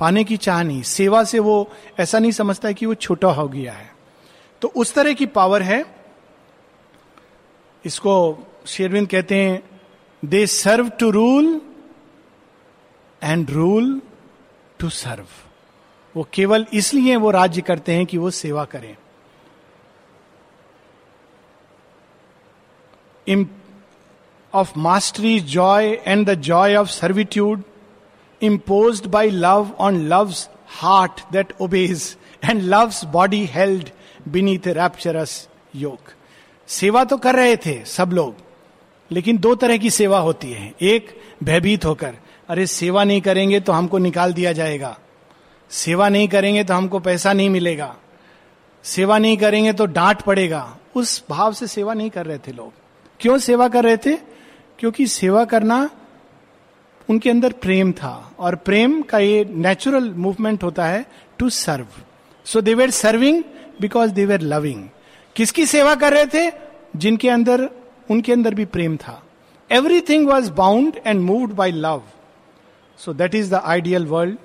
पाने 0.00 0.24
की 0.24 0.36
चाह 0.36 0.62
नहीं, 0.62 0.82
सेवा 0.82 1.24
से 1.24 1.38
वो 1.38 1.72
ऐसा 2.00 2.18
नहीं 2.18 2.32
समझता 2.32 2.68
है 2.68 2.74
कि 2.74 2.86
वो 2.86 2.94
छोटा 2.94 3.28
हो 3.28 3.48
गया 3.48 3.72
है। 3.72 3.94
तो 4.60 4.68
उस 4.68 4.94
तरह 4.94 5.12
की 5.12 5.26
पावर 5.26 5.62
है। 5.62 5.84
इसको 7.84 8.38
शेरविंद 8.66 9.08
कहते 9.08 9.34
हैं 9.34 9.80
they 10.24 10.46
serve 10.46 10.88
to 10.88 11.10
rule 11.10 11.60
and 13.22 13.50
rule 13.50 14.02
to 14.78 14.88
serve 14.88 15.26
वो 16.16 16.28
केवल 16.32 16.66
इसलिए 16.74 17.16
वो 17.16 17.30
राज्य 17.30 17.60
करते 17.60 17.92
हैं 17.92 18.06
कि 18.06 18.18
वो 18.18 18.30
सेवा 18.30 18.64
करें। 18.64 18.96
Of 24.54 24.72
mastery 24.76 25.40
joy 25.40 25.86
and 26.06 26.26
the 26.26 26.34
joy 26.34 26.76
of 26.76 26.88
servitude 26.88 27.62
imposed 28.42 29.06
by 29.06 29.30
love 29.30 29.70
on 29.78 30.08
love's 30.08 30.48
heart 30.68 31.20
that 31.32 31.52
obeys 31.60 32.16
and 32.44 32.62
love's 32.62 33.04
body 33.04 33.44
held 33.44 33.88
beneath 34.28 34.68
rapturous 34.68 35.48
yoke 35.76 35.98
सेवा 36.68 37.04
तो 37.04 37.16
कर 37.16 37.34
रहे 37.34 37.56
थे 37.56 37.84
सब 37.84 38.10
लोग, 38.12 38.34
लेकिन 39.10 39.38
दो 39.38 39.54
तरह 39.54 39.76
की 39.76 39.90
सेवा 39.90 40.18
होती 40.18 40.52
है। 40.52 40.72
एक, 40.82 41.20
भयभीत 41.44 41.84
होकर। 41.84 42.14
अरे, 42.48 42.66
सेवा 42.66 43.04
नहीं 43.04 43.20
करेंगे 43.20 43.60
तो 43.60 43.72
हमको 43.72 43.98
निकाल 43.98 44.32
दिया 44.32 44.52
जाएगा। 44.52 44.98
सेवा 45.70 46.08
नहीं 46.08 46.28
करेंगे 46.28 46.64
तो 46.64 46.74
हमको 46.74 46.98
पैसा 46.98 47.32
नहीं 47.32 47.50
मिलेगा। 47.50 47.96
सेवा 48.82 49.18
नहीं 49.18 49.36
करेंगे 49.36 49.72
तो 49.72 49.86
डांट 49.86 50.22
पड़ेगा। 50.22 50.76
उस 50.94 51.24
भाव 51.30 51.52
से 51.52 51.66
सेवा 51.66 51.94
नहीं 51.94 52.10
कर 52.10 52.26
रहे 52.26 52.38
थे 52.38 52.52
लोग। 52.52 52.72
क्यों 53.20 53.38
सेवा 53.38 53.68
कर 53.68 53.84
रहे 53.84 53.96
थे? 53.96 54.33
क्योंकि 54.78 55.06
सेवा 55.06 55.44
करना 55.44 55.90
उनके 57.10 57.30
अंदर 57.30 57.52
प्रेम 57.52 57.92
था 57.92 58.34
और 58.38 58.54
प्रेम 58.54 59.02
का 59.02 59.18
ये 59.18 59.44
नेचुरल 59.50 60.10
मूवमेंट 60.10 60.62
होता 60.62 60.86
है 60.86 61.06
to 61.38 61.50
serve 61.50 61.86
so 62.44 62.60
they 62.60 62.74
were 62.74 62.90
serving 62.90 63.44
because 63.80 64.12
they 64.12 64.26
were 64.26 64.40
loving 64.40 64.84
किसकी 65.36 65.66
सेवा 65.66 65.94
कर 65.94 66.12
रहे 66.12 66.26
थे? 66.26 66.52
जिनके 66.96 67.28
अंदर, 67.28 67.70
उनके 68.10 68.32
अंदर 68.32 68.54
भी 68.54 68.64
प्रेम 68.64 68.96
था। 68.96 69.22
Everything 69.72 70.28
was 70.28 70.52
bound 70.52 71.00
and 71.06 71.20
moved 71.20 71.52
by 71.52 71.72
love 71.72 72.02
so 72.98 73.14
that 73.14 73.34
is 73.34 73.50
the 73.50 73.54
ideal 73.54 74.06
world 74.06 74.38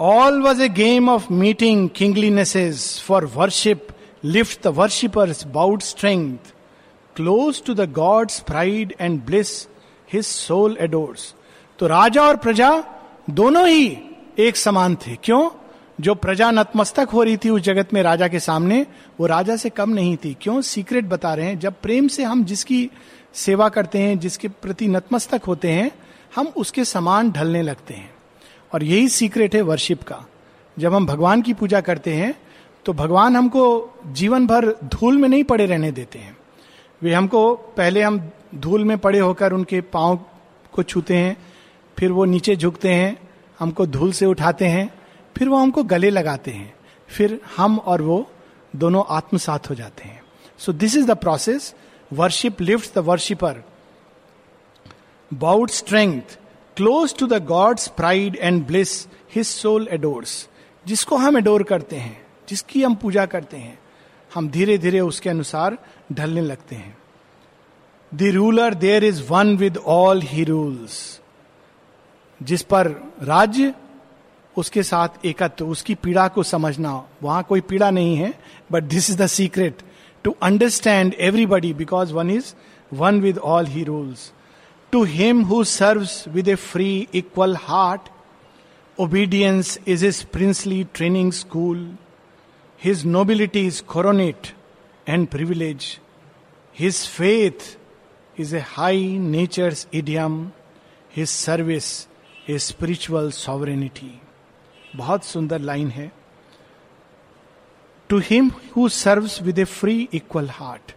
all 0.00 0.42
was 0.42 0.62
a 0.62 0.68
game 0.68 1.08
of 1.08 1.32
meeting 1.32 1.88
kinglinesses 1.88 3.02
for 3.06 3.24
worship 3.24 3.88
lifts 4.24 4.64
the 4.64 4.66
worshipper's 4.66 5.46
bowed 5.46 5.82
strength 5.82 6.53
close 7.16 7.62
to 7.64 7.74
the 7.74 7.92
god's 7.92 8.40
pride 8.40 8.94
and 9.00 9.20
bliss 9.24 9.66
his 10.12 10.24
soul 10.24 10.76
adores 10.80 11.34
तो 11.78 11.86
राजा 11.86 12.22
और 12.22 12.36
प्रजा 12.36 12.70
दोनों 13.30 13.66
ही 13.68 13.98
एक 14.38 14.56
समान 14.56 14.94
थे। 14.96 15.16
क्यों? 15.24 15.50
जो 16.00 16.14
प्रजा 16.14 16.50
नतमस्तक 16.50 17.08
हो 17.12 17.22
रही 17.22 17.36
थी 17.36 17.50
उस 17.50 17.62
जगत 17.62 17.92
में 17.94 18.02
राजा 18.02 18.28
के 18.28 18.40
सामने, 18.40 18.86
वो 19.20 19.26
राजा 19.26 19.56
से 19.56 19.70
कम 19.70 19.90
नहीं 19.90 20.16
थी। 20.16 20.36
क्यों? 20.40 20.60
सीक्रेट 20.60 21.04
बता 21.04 21.34
रहे 21.34 21.46
हैं, 21.46 21.58
जब 21.58 21.74
प्रेम 21.82 22.08
से 22.08 22.24
हम 22.24 22.44
जिसकी 22.44 22.90
सेवा 23.34 23.68
करते 23.68 23.98
हैं, 23.98 24.18
जिसके 24.18 24.48
प्रति 24.48 24.88
नतमस्तक 24.88 25.44
होते 25.44 25.70
हैं, 25.70 25.90
हम 26.36 26.46
उसके 26.56 26.84
समान 26.84 27.30
ढलने 27.30 27.62
लगते 27.62 27.94
हैं। 27.94 28.14
और 28.74 28.84
यही 28.84 29.08
सीक्रेट 29.08 29.54
है 29.54 29.60
वर्शिप 29.62 30.02
का। 30.02 30.24
जब 30.76 30.94
हम 30.94 31.06
भगवान 31.06 31.42
की 31.42 31.52
पूजा 31.54 31.80
करते 31.80 32.14
हैं 32.14 32.34
तो 32.86 32.92
भगवान 32.92 33.36
हमको 33.36 33.64
जीवन 34.06 34.46
भर 34.46 34.66
धूल 34.84 35.18
में 35.18 35.28
नहीं 35.28 35.44
पड़े 35.44 35.66
रहने 35.66 35.90
देते 35.90 36.18
हैं। 36.18 36.36
वे 37.04 37.12
हमको 37.12 37.54
पहले 37.76 38.02
हम 38.02 38.18
धूल 38.54 38.84
में 38.84 38.96
पड़े 38.98 39.18
होकर 39.18 39.52
उनके 39.52 39.80
पाँव 39.80 40.18
को 40.72 40.82
छूते 40.82 41.16
हैं, 41.16 41.36
फिर 41.96 42.12
वो 42.12 42.24
नीचे 42.24 42.56
झुकते 42.56 42.88
हैं, 42.88 43.16
हमको 43.58 43.86
धूल 43.86 44.12
से 44.12 44.26
उठाते 44.26 44.66
हैं, 44.66 44.88
फिर 45.36 45.48
वो 45.48 45.56
हमको 45.56 45.82
गले 45.84 46.10
लगाते 46.10 46.50
हैं, 46.50 46.72
फिर 47.08 47.40
हम 47.56 47.78
और 47.78 48.02
वो 48.02 48.26
दोनों 48.76 49.02
आत्मसात 49.08 49.70
हो 49.70 49.74
जाते 49.74 50.08
हैं। 50.08 50.22
So 50.58 50.72
this 50.72 50.96
is 50.96 51.06
the 51.06 51.16
process 51.16 51.74
worship 52.10 52.60
lift 52.60 52.94
the 52.94 53.04
worshipper 53.04 53.62
bowed 55.30 55.70
strength 55.70 56.38
close 56.76 57.16
to 57.18 57.26
the 57.26 57.44
god's 57.44 57.88
pride 57.88 58.36
and 58.36 58.66
bliss 58.66 59.06
his 59.34 59.46
soul 59.46 59.88
adores 59.90 60.48
जिसको 60.86 61.16
हम 61.16 61.38
एडोर 61.38 61.62
करते 61.62 61.96
हैं, 61.96 62.20
जिसकी 62.48 62.82
हम 62.82 62.94
पूजा 62.94 63.26
करते 63.26 63.56
हैं 63.56 63.78
हम 64.34 64.48
धीरे 64.48 64.78
धीरे 64.78 65.00
उसके 65.00 65.30
अनुसार 65.30 65.78
ढलने 66.12 66.40
लगते 66.40 66.76
हैं। 66.76 66.96
The 68.12 68.30
ruler 68.34 68.74
there 68.74 69.04
is 69.04 69.22
one 69.30 69.56
with 69.56 69.76
all 69.76 70.20
he 70.22 70.44
rules 70.44 70.98
जिस 72.40 72.62
पर 72.62 72.88
राज्य 73.22 73.74
उसके 74.56 74.82
साथ 74.82 75.24
एकत्व, 75.26 75.66
उसकी 75.66 75.94
पीड़ा 75.94 76.26
को 76.28 76.42
समझना। 76.42 76.92
वहाँ 77.22 77.42
कोई 77.42 77.60
पीड़ा 77.60 77.90
नहीं 77.90 78.16
है 78.16 78.32
but 78.72 78.82
this 78.84 79.10
is 79.10 79.18
the 79.18 79.26
secret 79.26 79.82
to 80.24 80.34
understand 80.42 81.14
everybody 81.20 81.72
because 81.74 82.12
one 82.12 82.30
is 82.30 82.54
one 82.92 83.20
with 83.20 83.38
all 83.38 83.66
he 83.66 83.84
rules 83.84 84.32
to 84.92 85.02
him 85.04 85.42
who 85.44 85.62
serve 85.64 86.06
with 86.32 86.48
a 86.48 86.54
free 86.54 87.08
equal 87.14 87.56
heart 87.62 88.08
obedience 88.98 89.78
is 89.88 90.06
is 90.06 90.24
princely 90.32 90.82
training 90.94 91.32
school 91.32 91.86
his 92.80 93.04
nobility 93.06 93.66
is 93.66 93.82
coronet 93.88 94.46
and 95.06 95.26
privilege 95.28 95.86
his 96.74 97.06
faith 97.08 97.76
is 98.36 98.54
a 98.56 98.60
high 98.68 99.06
nature's 99.18 99.86
idiom 99.94 100.44
his 101.16 101.28
service 101.28 101.86
a 102.50 102.58
spiritual 102.60 103.30
sovereignty 103.32 104.10
बहुत 104.96 105.24
सुंदर 105.24 105.60
line 105.60 105.88
है। 105.90 106.10
To 108.10 108.18
him 108.20 108.50
who 108.76 108.88
serve 108.88 109.28
with 109.42 109.58
a 109.58 109.64
free 109.64 110.08
equal 110.14 110.48
heart 110.50 110.92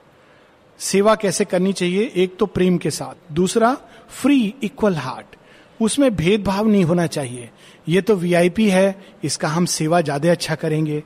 सेवा 0.80 1.16
कैसे 1.16 1.46
करनी 1.46 1.74
चाहिए? 1.74 2.12
एक 2.16 2.36
तो 2.38 2.46
प्रेम 2.46 2.78
के 2.78 2.92
साथ। 2.92 3.34
दूसरा 3.34 3.74
फ्री 4.12 4.54
इक्वल 4.64 4.96
हार्ट 4.96 5.36
उसमें 5.80 6.16
भेदभाव 6.16 6.68
नहीं 6.68 6.84
होना 6.86 7.06
चाहिए। 7.08 7.50
ये 7.88 8.02
तो 8.02 8.16
वीआईपी 8.16 8.70
है, 8.70 8.96
इसका 9.24 9.48
हम 9.48 9.66
सेवा 9.68 10.02
ज़्यादा 10.02 10.32
अच्छा 10.32 10.56
करेंगे। 10.56 11.04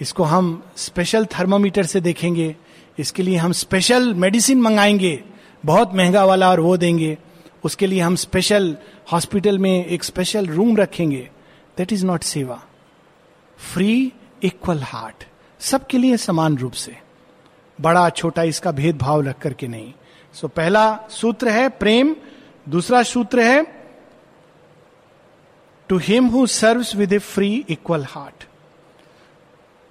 इसको 0.00 0.22
हम 0.22 0.62
स्पेशल 0.76 1.26
थर्मोमीटर 1.26 1.86
से 1.86 2.00
देखेंगे। 2.00 2.56
इसके 2.98 3.22
लिए 3.22 3.36
हम 3.36 3.52
स्पेशल 3.52 4.14
मेडिसिन 4.14 4.60
मंगाएँगे। 4.60 5.24
बहुत 5.64 5.94
महँगा 5.94 6.24
वाला 6.24 6.50
और 6.50 6.60
वो 6.60 6.76
देंगे। 6.76 7.18
उसके 7.64 7.86
लिए 7.86 8.00
हम 8.00 8.16
स्पेशल 8.16 8.76
हॉस्पिटल 9.12 9.58
में 9.58 9.86
एक 9.86 10.04
स्पेशल 10.04 10.46
रूम 10.46 10.76
रखेंगे। 10.76 11.30
दैट 11.78 11.92
इज़ 11.92 12.06
नॉट 12.06 12.22
सेवा। 12.22 12.62
फ्री 13.72 14.12
इक्वल 14.42 14.82
हार्ट 14.82 15.24
सबके 15.60 15.98
लिए 15.98 16.16
समान 16.16 16.58
रूप 16.58 16.72
से। 16.72 16.96
बड़ा 17.80 18.10
छोटा 18.10 18.42
इसका 18.42 18.72
भेदभाव 18.72 19.20
रख 19.20 19.38
करके 19.38 19.68
नहीं। 19.68 19.92
सो 20.34 20.46
so, 20.46 20.54
पहला 20.54 20.98
सूत्र 21.10 21.48
है 21.48 21.68
प्रेम। 21.68 22.16
दूसरा 22.68 23.02
सूत्र 23.02 23.40
है 23.40 23.62
to 25.88 25.98
him 25.98 26.26
who 26.26 26.46
serve 26.46 26.84
with 26.96 27.12
a 27.12 27.18
free 27.18 27.64
equal 27.68 28.04
heart 28.04 28.44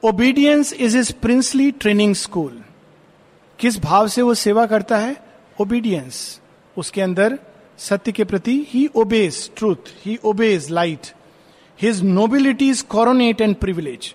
obedience 0.06 0.72
is 0.74 0.98
is 0.98 1.12
princely 1.14 1.70
training 1.72 2.14
school 2.16 2.64
किस 3.60 3.78
भाव 3.82 4.08
से 4.08 4.22
वो 4.22 4.34
सेवा 4.34 4.66
करता 4.66 4.98
है? 4.98 5.16
ओबीडियंस 5.62 6.42
उसके 6.78 7.02
अंदर 7.02 7.38
सत्य 7.78 8.12
के 8.12 8.24
प्रति 8.24 8.56
he 8.70 8.86
obeys 8.96 9.50
truth 9.58 9.92
he 10.06 10.18
obeys 10.24 10.70
light 10.70 11.08
his 11.80 12.02
nobility 12.04 12.70
is 12.70 12.84
coronet 12.86 13.42
and 13.42 13.56
privilege 13.56 14.14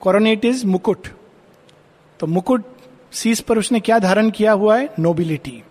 coronet 0.00 0.44
is 0.44 0.66
मुकुट. 0.66 1.06
तो 2.20 2.26
मुकुट 2.26 2.64
शीस 3.12 3.40
पर 3.40 3.58
उसने 3.58 3.80
क्या 3.80 3.98
धारण 3.98 4.30
किया 4.30 4.52
हुआ 4.52 4.78
है? 4.78 4.88
नोबिलिटी 4.98 5.62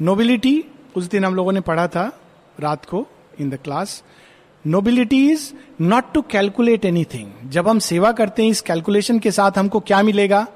नोबिलिटी 0.00 0.64
उस 0.96 1.04
दिन 1.04 1.24
हम 1.24 1.34
लोगों 1.34 1.52
ने 1.52 1.60
पढ़ा 1.60 1.88
था 1.88 2.06
रात 2.60 2.84
को 2.84 3.06
in 3.40 3.50
the 3.50 3.58
class 3.64 4.02
nobility 4.66 5.32
is 5.32 5.52
not 5.80 6.12
to 6.14 6.22
calculate 6.22 6.84
anything 6.84 7.50
जब 7.50 7.68
हम 7.68 7.78
सेवा 7.78 8.12
करते 8.12 8.42
हैं, 8.42 8.50
इस 8.50 8.60
कैलकुलेशन 8.60 9.18
के 9.18 9.30
साथ 9.30 9.58
हमको 9.58 9.80
क्या 9.80 10.02
मिलेगा? 10.02 10.46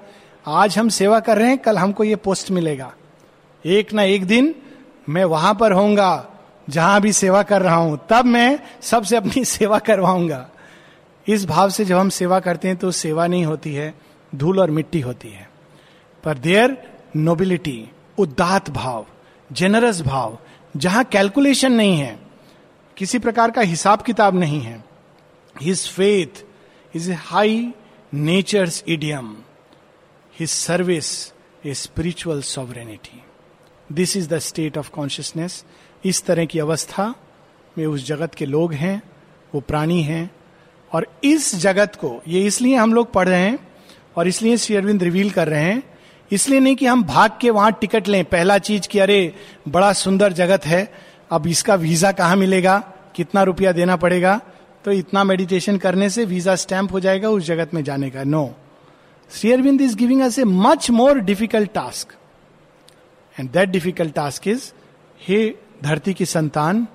आज 0.47 0.79
हम 0.79 0.89
सेवा 0.89 1.21
कर 1.21 1.39
रहे 1.39 1.49
हैं, 1.49 1.59
कल 1.59 1.79
हमको 1.79 2.05
ये 2.05 2.17
पोस्ट 2.17 2.51
मिलेगा। 2.51 2.93
एक 3.67 3.93
ना 3.93 4.03
एक 4.03 4.25
दिन 4.27 4.55
मैं 5.09 5.25
वहाँ 5.25 5.55
पर 5.55 5.73
होऊँगा, 5.73 6.27
जहाँ 6.71 7.01
भी 7.01 7.13
सेवा 7.13 7.43
कर 7.43 7.63
रहा 7.63 7.75
हूँ, 7.75 7.99
तब 8.11 8.25
मैं 8.25 8.59
सबसे 8.83 9.17
अपनी 9.17 9.45
सेवा 9.57 9.79
करवाऊँगा। 9.79 10.49
इस 11.29 11.45
भाव 11.47 11.71
से 11.71 11.85
जब 11.85 11.97
हम 11.97 12.09
सेवा 12.09 12.41
करते 12.41 12.69
हैं 12.69 12.77
तो 12.77 12.91
सेवा 12.91 13.27
नहीं 13.27 13.45
होती 13.45 13.75
है, 13.75 13.95
धूल 14.35 14.61
और 14.61 14.71
मिट्टी 14.71 15.01
होती 15.01 15.29
है। 15.29 15.51
पर 16.25 16.39
देयर 16.39 16.77
नोबिलिटी 17.17 17.91
उदात 18.19 18.71
भाव 18.71 19.07
जेनरस 19.53 20.01
भाव, 20.03 20.39
जहाँ 20.77 21.05
कैलकुलेशन 21.05 21.73
नहीं 21.73 21.99
है 21.99 22.28
किसी 22.99 23.19
प्रकार 23.19 23.51
का 23.51 23.61
हिसाब 23.61 24.03
किताब 24.03 24.35
नहीं 24.35 24.61
है। 24.61 24.85
His 25.63 25.89
faith 25.89 26.45
is 26.97 27.11
a 27.11 27.15
high 27.15 27.73
nature's 28.15 28.85
idiom 28.89 29.37
his 30.39 30.51
service 30.51 31.33
a 31.67 31.75
spiritual 31.75 32.43
sovereignty 32.43 33.23
this 33.93 34.17
is 34.17 34.29
the 34.29 34.39
state 34.39 34.79
of 34.79 34.91
consciousness 34.91 35.65
इस 36.05 36.25
तरह 36.25 36.45
की 36.45 36.59
अवस्था 36.59 37.15
में 37.79 37.87
उस 37.87 38.07
जगत 38.07 38.35
के 38.35 38.47
लोग 38.47 38.73
हैं, 38.73 39.03
वो 39.55 39.61
प्राणी 39.61 40.03
हैं। 40.03 40.31
और 40.93 41.07
इस 41.25 41.55
जगत 41.55 41.97
को, 41.97 42.23
ये 42.29 42.47
इसलिए 42.47 42.77
हम 42.77 42.95
लोग 42.95 43.13
पढ़ 43.13 43.29
रहे 43.29 43.41
हैं 43.41 43.69
और 44.17 44.29
इसलिए 44.29 44.57
श्री 44.57 44.77
अरविंद 44.77 45.03
रिवील 45.03 45.31
कर 45.31 45.49
रहे 45.49 45.63
हैं। 45.63 45.83
इसलिए 46.33 46.61
नहीं 46.61 46.77
कि 46.77 46.87
हम 46.87 47.05
भाग 47.05 47.39
के 47.41 47.51
वहाँ 47.51 47.73
टिकट 47.73 48.09
लें, 48.09 48.25
पहला 48.25 48.59
चीज़ 48.59 48.89
कि 48.89 48.99
अरे, 48.99 49.35
बड़ा 49.69 49.93
सुंदर 49.93 50.33
जगत 50.33 50.67
है 50.67 51.08
अब 51.31 51.47
इसका 51.47 51.75
वीज़ा 51.77 52.13
कहाँ 52.13 52.37
मिलेगा? 52.37 52.79
कितना 53.17 53.43
रुपया 53.43 53.73
देना 53.73 53.97
पड़ेगा? 53.97 54.41
तो 54.85 54.93
इतना 54.93 55.25
मेडिटेशन 55.25 55.79
करने 55.79 56.09
से 56.11 56.25
वीज़ा 56.25 56.55
स्टैंप 56.57 56.93
हो 56.93 57.01
जाएगा 57.01 57.29
उस 57.31 57.45
जगत 57.45 57.75
में 57.75 57.83
जाने 57.85 58.11
का। 58.11 58.25
No 58.25 58.51
Shri 59.31 59.53
is 59.85 59.97
giving 59.97 60.23
us 60.23 60.39
a 60.39 60.45
much 60.45 60.91
more 60.91 61.19
difficult 61.21 61.73
task 61.73 62.13
and 63.37 63.51
that 63.51 63.69
difficult 63.69 64.15
task 64.15 64.49
is 64.49 64.71
हे 65.21 65.49
धरती 65.83 66.15
की 66.15 66.25
संतान, 66.27 66.87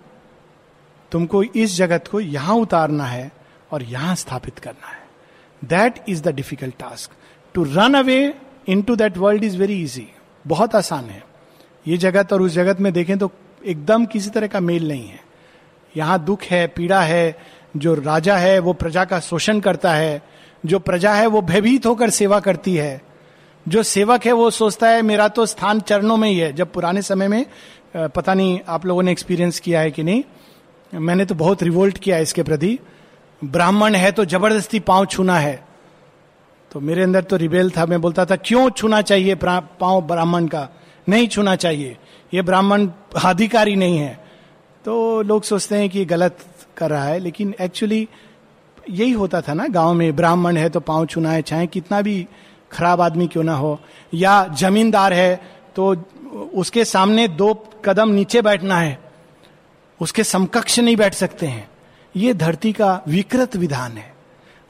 तुमको 1.11 1.43
इस 1.43 1.75
जगत 1.77 2.07
को 2.07 2.19
यहाँ 2.19 2.55
उतारना 2.57 3.05
है 3.05 3.31
और 3.71 3.83
यहाँ 3.83 4.15
स्थापित 4.15 4.59
करना 4.59 4.87
है। 4.87 5.01
That 5.61 6.03
is 6.09 6.23
the 6.23 6.33
difficult 6.35 6.77
task 6.79 7.11
to 7.55 7.63
run 7.65 7.93
away 7.93 8.33
into 8.81 8.95
that 8.95 9.17
world 9.17 9.43
is 9.43 9.57
very 9.57 9.81
easy 9.83 10.07
बहुत 10.45 10.75
आसान 10.75 11.05
है। 11.05 11.23
ये 11.85 11.97
जगत 11.97 12.33
और 12.33 12.41
उस 12.41 12.51
जगत 12.51 12.79
में 12.79 12.91
देखें 12.93 13.17
तो 13.17 13.31
एकदम 13.65 14.05
किसी 14.05 14.29
तरह 14.29 14.47
का 14.47 14.59
मेल 14.59 14.87
नहीं 14.87 15.07
है। 15.07 15.19
यहाँ 15.95 16.23
दुख 16.25 16.43
है, 16.43 16.65
पीड़ा 16.67 17.01
है, 17.01 17.35
जो 17.77 17.93
राजा 17.95 18.37
है 18.37 18.57
वो 18.59 18.73
प्रजा 18.73 19.05
का 19.05 19.19
शोषण 19.19 19.59
करता 19.59 19.93
है, 19.93 20.21
जो 20.63 20.79
प्रजा 20.79 21.13
है 21.13 21.27
वो 21.27 21.41
भयभीत 21.43 21.85
होकर 21.85 22.09
सेवा 22.09 22.39
करती 22.39 22.75
है। 22.75 23.01
जो 23.65 23.83
सेवक 23.83 24.25
है 24.25 24.31
वो 24.31 24.49
सोचता 24.51 24.87
है, 24.89 25.01
मेरा 25.01 25.27
तो 25.27 25.45
स्थान 25.45 25.79
चरणों 25.79 26.17
में 26.17 26.29
ही 26.29 26.37
है। 26.37 26.51
जब 26.53 26.71
पुराने 26.71 27.01
समय 27.01 27.27
में 27.27 27.45
पता 27.95 28.33
नहीं 28.33 28.59
आप 28.67 28.85
लोगों 28.85 29.03
ने 29.03 29.11
एक्सपीरियंस 29.11 29.59
किया 29.59 29.79
है 29.79 29.91
कि 29.91 30.03
नहीं, 30.03 30.23
मैंने 30.93 31.25
तो 31.25 31.35
बहुत 31.35 31.63
रिवोल्ट 31.63 31.97
किया 31.97 32.17
इसके 32.17 32.43
प्रति। 32.43 32.77
ब्राह्मण 33.41 33.95
है 33.95 34.11
तो 34.11 34.25
ज़बरदस्ती 34.25 34.79
पाँव 34.79 35.05
छूना 35.05 35.37
है। 35.39 35.63
तो 36.71 36.79
मेरे 36.79 37.03
अंदर 37.03 37.23
तो 37.23 37.35
रिबेल 37.35 37.69
था। 37.71 37.85
मैं 37.85 38.01
बोलता 38.01 38.25
था, 38.25 38.35
क्यों 38.35 38.69
छूना 38.69 39.01
चाहिए 39.01 39.35
पाँव 39.35 40.01
ब्राह्मण 40.01 40.47
का? 40.47 40.67
नहीं 41.07 41.27
छूना 41.27 41.55
चाहिए। 41.55 41.97
ये 42.33 42.41
ब्राह्मण 42.41 42.87
अधिकारी 43.25 43.75
नहीं 43.75 43.97
है। 43.97 44.13
तो 44.85 45.21
लोग 45.21 45.43
सोचते 45.43 45.77
हैं 45.77 45.89
कि 45.89 46.05
गलत 46.05 46.37
कर 46.77 46.89
रहा 46.89 47.05
है, 47.05 47.19
लेकिन 47.19 47.53
एक्चुअली 47.61 48.07
यही 48.89 49.11
होता 49.11 49.41
था 49.41 49.53
ना 49.53 49.67
गाँव 49.67 49.93
में, 49.93 50.15
ब्राह्मण 50.15 50.57
है 50.57 50.69
तो 50.69 50.79
पाँव 50.79 51.05
छूना 51.05 51.31
है, 51.31 51.41
चाहे 51.41 51.67
कितना 51.67 52.01
भी 52.01 52.27
खराब 52.71 53.01
आदमी 53.01 53.27
क्यों 53.27 53.43
ना 53.43 53.53
हो, 53.53 53.79
या 54.13 54.45
जमींदार 54.47 55.13
है 55.13 55.35
तो 55.75 55.95
उसके 56.53 56.85
सामने 56.85 57.27
दो 57.27 57.53
कदम 57.85 58.09
नीचे 58.09 58.41
बैठना 58.41 58.79
है, 58.79 58.97
उसके 59.99 60.23
समकक्ष 60.23 60.79
नहीं 60.79 60.95
बैठ 60.95 61.13
सकते 61.13 61.47
हैं। 61.47 61.69
ये 62.15 62.33
धरती 62.33 62.73
का 62.73 63.01
विकृत 63.07 63.55
विधान 63.55 63.91
है। 63.91 64.13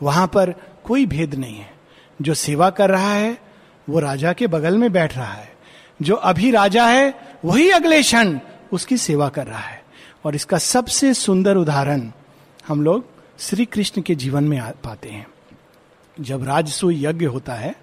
वहाँ 0.01 0.27
पर 0.27 0.53
कोई 0.83 1.05
भेद 1.05 1.35
नहीं 1.35 1.55
है। 1.55 1.71
जो 2.19 2.33
सेवा 2.33 2.69
कर 2.69 2.89
रहा 2.89 3.13
है, 3.13 3.37
वो 3.87 3.99
राजा 3.99 4.33
के 4.33 4.47
बगल 4.47 4.77
में 4.77 4.91
बैठ 4.91 5.17
रहा 5.17 5.33
है। 5.33 5.52
जो 6.03 6.15
अभी 6.15 6.51
राजा 6.51 6.87
है, 6.87 7.37
वही 7.45 7.69
अगले 7.69 8.01
क्षण 8.01 8.39
उसकी 8.71 8.97
सेवा 8.97 9.29
कर 9.29 9.47
रहा 9.47 9.59
है। 9.59 9.83
और 10.25 10.35
इसका 10.35 10.57
सबसे 10.57 11.13
सुंदर 11.13 11.55
उदाहरण 11.55 12.11
हम 12.67 12.81
लोग 12.81 13.05
श्री 13.39 13.65
कृष्ण 13.65 14.01
के 14.01 14.15
जीवन 14.15 14.43
में 14.43 14.71
पाते 14.71 15.09
हैं। 15.09 15.27
जब 16.19 16.43
राजसु 16.43 16.91
यज्ञ 16.91 17.25
होता 17.25 17.53
है 17.53 17.75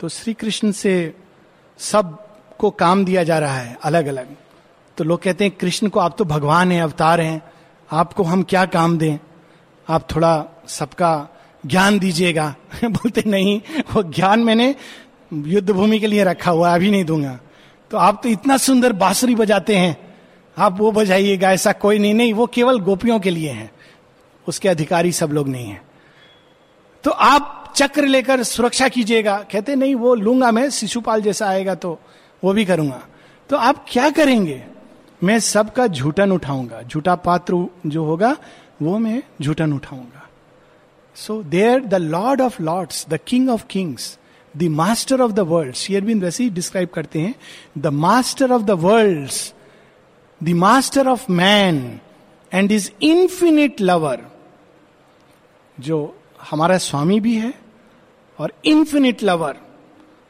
तो 0.00 0.08
श्री 0.08 0.34
कृष्ण 0.34 0.72
से 0.72 1.16
सबको 1.78 2.70
काम 2.70 3.04
दिया 3.04 3.24
जा 3.24 3.38
रहा 3.38 3.58
है 3.58 3.78
अलग 3.82 4.06
अलग 4.06 4.36
तो 4.96 5.04
लोग 5.04 5.22
कहते 5.22 5.44
हैं, 5.44 5.56
कृष्ण 5.60 5.88
को 5.88 6.00
आप 6.00 6.14
तो 6.18 6.24
भगवान 6.24 6.72
हैं, 6.72 6.82
अवतार 6.82 7.20
हैं, 7.20 7.42
आपको 7.92 8.22
हम 8.22 8.42
क्या 8.42 8.64
काम 8.64 8.98
दें? 8.98 9.18
आप 9.88 10.14
थोड़ा 10.16 10.46
सबका 10.66 11.28
ज्ञान 11.66 11.98
दीजिएगा। 11.98 12.54
बोलते, 12.84 13.22
नहीं, 13.26 13.60
वो 13.94 14.02
ज्ञान 14.02 14.40
मैंने 14.40 14.74
युद्ध 15.32 15.70
भूमि 15.70 16.00
के 16.00 16.06
लिए 16.06 16.24
रखा 16.24 16.50
हुआ 16.50 16.74
अभी 16.74 16.90
नहीं 16.90 17.04
दूँगा। 17.04 17.40
तो 17.90 17.96
आप 17.96 18.20
तो 18.22 18.28
इतना 18.28 18.56
सुंदर 18.56 18.92
बांसुरी 18.92 19.34
बजाते 19.34 19.76
हैं। 19.76 20.14
आप 20.58 20.78
वो 20.78 20.92
बजाइएगा 20.92 21.52
ऐसा 21.52 21.72
कोई 21.72 21.98
नहीं 21.98 22.14
नहीं, 22.14 22.34
वो 22.34 22.46
केवल 22.46 22.80
गोपियों 22.80 23.20
के 23.20 23.30
लिए 23.30 23.50
है। 23.50 23.70
उसके 24.48 24.68
अधिकारी 24.68 25.12
सब 25.12 25.30
लोग 25.32 25.48
नहीं 25.48 25.66
है। 25.66 25.82
तो 27.04 27.10
आप 27.10 27.72
चक्र 27.76 28.06
लेकर 28.06 28.42
सुरक्षा 28.42 28.88
कीजिएगा। 28.88 29.44
कहते, 29.52 29.74
नहीं, 29.74 29.94
वो 29.94 30.14
लूँगा 30.14 30.50
मैं, 30.50 30.70
शिशुपाल 30.70 31.22
जैसा 31.22 31.48
आएगा 31.48 31.74
तो 31.74 32.00
वो 32.44 32.52
भी 32.52 32.64
करूँगा। 32.64 33.02
तो 33.48 33.56
आप 33.56 33.86
क्या 33.88 34.10
करेंगे? 34.10 34.64
मैं 35.24 35.38
सबका 35.38 35.86
झूठन 35.86 36.32
उठाऊँगा। 36.32 36.82
झूठा 36.82 37.14
पात्र 37.14 37.68
जो 37.86 38.04
होगा, 38.04 38.36
वो 38.82 38.98
मैं 38.98 39.22
झूठन 39.42 39.72
उठाऊँगा। 39.72 40.28
So 41.14 41.42
there 41.42 41.80
the 41.80 41.94
Lord 41.94 42.40
of 42.40 42.62
Lord's 42.62 43.06
the 43.08 43.18
king 43.26 43.50
of 43.50 43.64
Kings 43.70 44.18
the 44.56 44.62
master 44.62 45.20
of 45.20 45.32
the 45.32 45.40
world 45.40 45.74
शेयरबिन 45.74 46.20
वैसे 46.20 46.44
ही 46.44 46.50
डिस्क्राइब 46.50 46.88
करते 46.88 47.20
हैं 47.20 47.34
the 47.78 47.86
master 47.86 48.52
of 48.52 48.62
the 48.62 48.70
world 48.70 49.30
the 50.44 50.48
master 50.48 51.08
of 51.08 51.32
man 51.32 52.00
and 52.54 52.72
is 52.72 52.90
infinite 53.02 53.80
lover 53.80 54.26
जो 55.80 56.16
हमारा 56.50 56.78
स्वामी 56.78 57.20
भी 57.20 57.36
है 57.36 57.54
और 58.38 58.52
इंफिनिट 58.64 59.22
लवर 59.22 59.56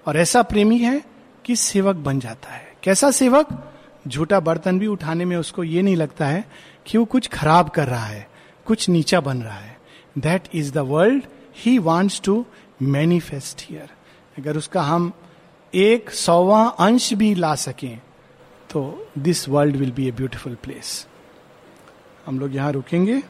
और 0.06 0.16
ऐसा 0.16 0.42
प्रेमी 0.42 0.78
है 0.78 1.04
कि 1.44 1.56
सेवक 1.56 1.96
बन 1.96 2.20
जाता 2.20 2.48
है। 2.48 2.72
कैसा 2.82 3.10
सेवक? 3.10 3.48
झूठा 4.08 4.40
बर्तन 4.40 4.78
भी 4.78 4.86
उठाने 4.86 5.24
में 5.24 5.36
उसको 5.36 5.64
ये 5.64 5.82
नहीं 5.82 5.96
लगता 5.96 6.26
है 6.26 6.44
कि 6.86 6.98
वो 6.98 7.04
कुछ 7.04 7.28
खराब 7.28 7.68
कर 7.68 7.86
रहा 7.88 8.04
है, 8.04 8.28
कुछ 8.66 8.88
नीचा 8.88 9.20
बन 9.20 9.42
रहा 9.42 9.58
है। 9.58 9.76
That 10.18 10.48
is 10.54 10.72
the 10.72 10.78
world 10.78 11.24
he 11.56 11.78
wants 11.78 12.20
to 12.20 12.44
manifest 12.82 13.66
here 13.70 13.88
अगर 14.40 14.56
उसका 14.56 14.82
हम 14.82 15.12
एक 15.72 16.10
सौवा 16.10 16.62
अंश 16.80 17.12
भी 17.14 17.34
ला 17.34 17.54
सकें 17.54 18.00
तो 18.70 18.82
this 19.18 19.48
world 19.48 19.76
will 19.76 19.92
be 19.92 20.08
a 20.08 20.10
beautiful 20.12 20.54
place 20.62 21.06
हम 22.26 22.38
लोग 22.40 22.54
यहाँ 22.56 22.72
रुकेंगे। 22.72 23.22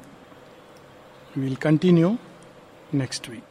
विल 1.38 1.54
कंटिन्यू 1.56 2.16
नेक्स्ट 2.94 3.28
वीक 3.30 3.49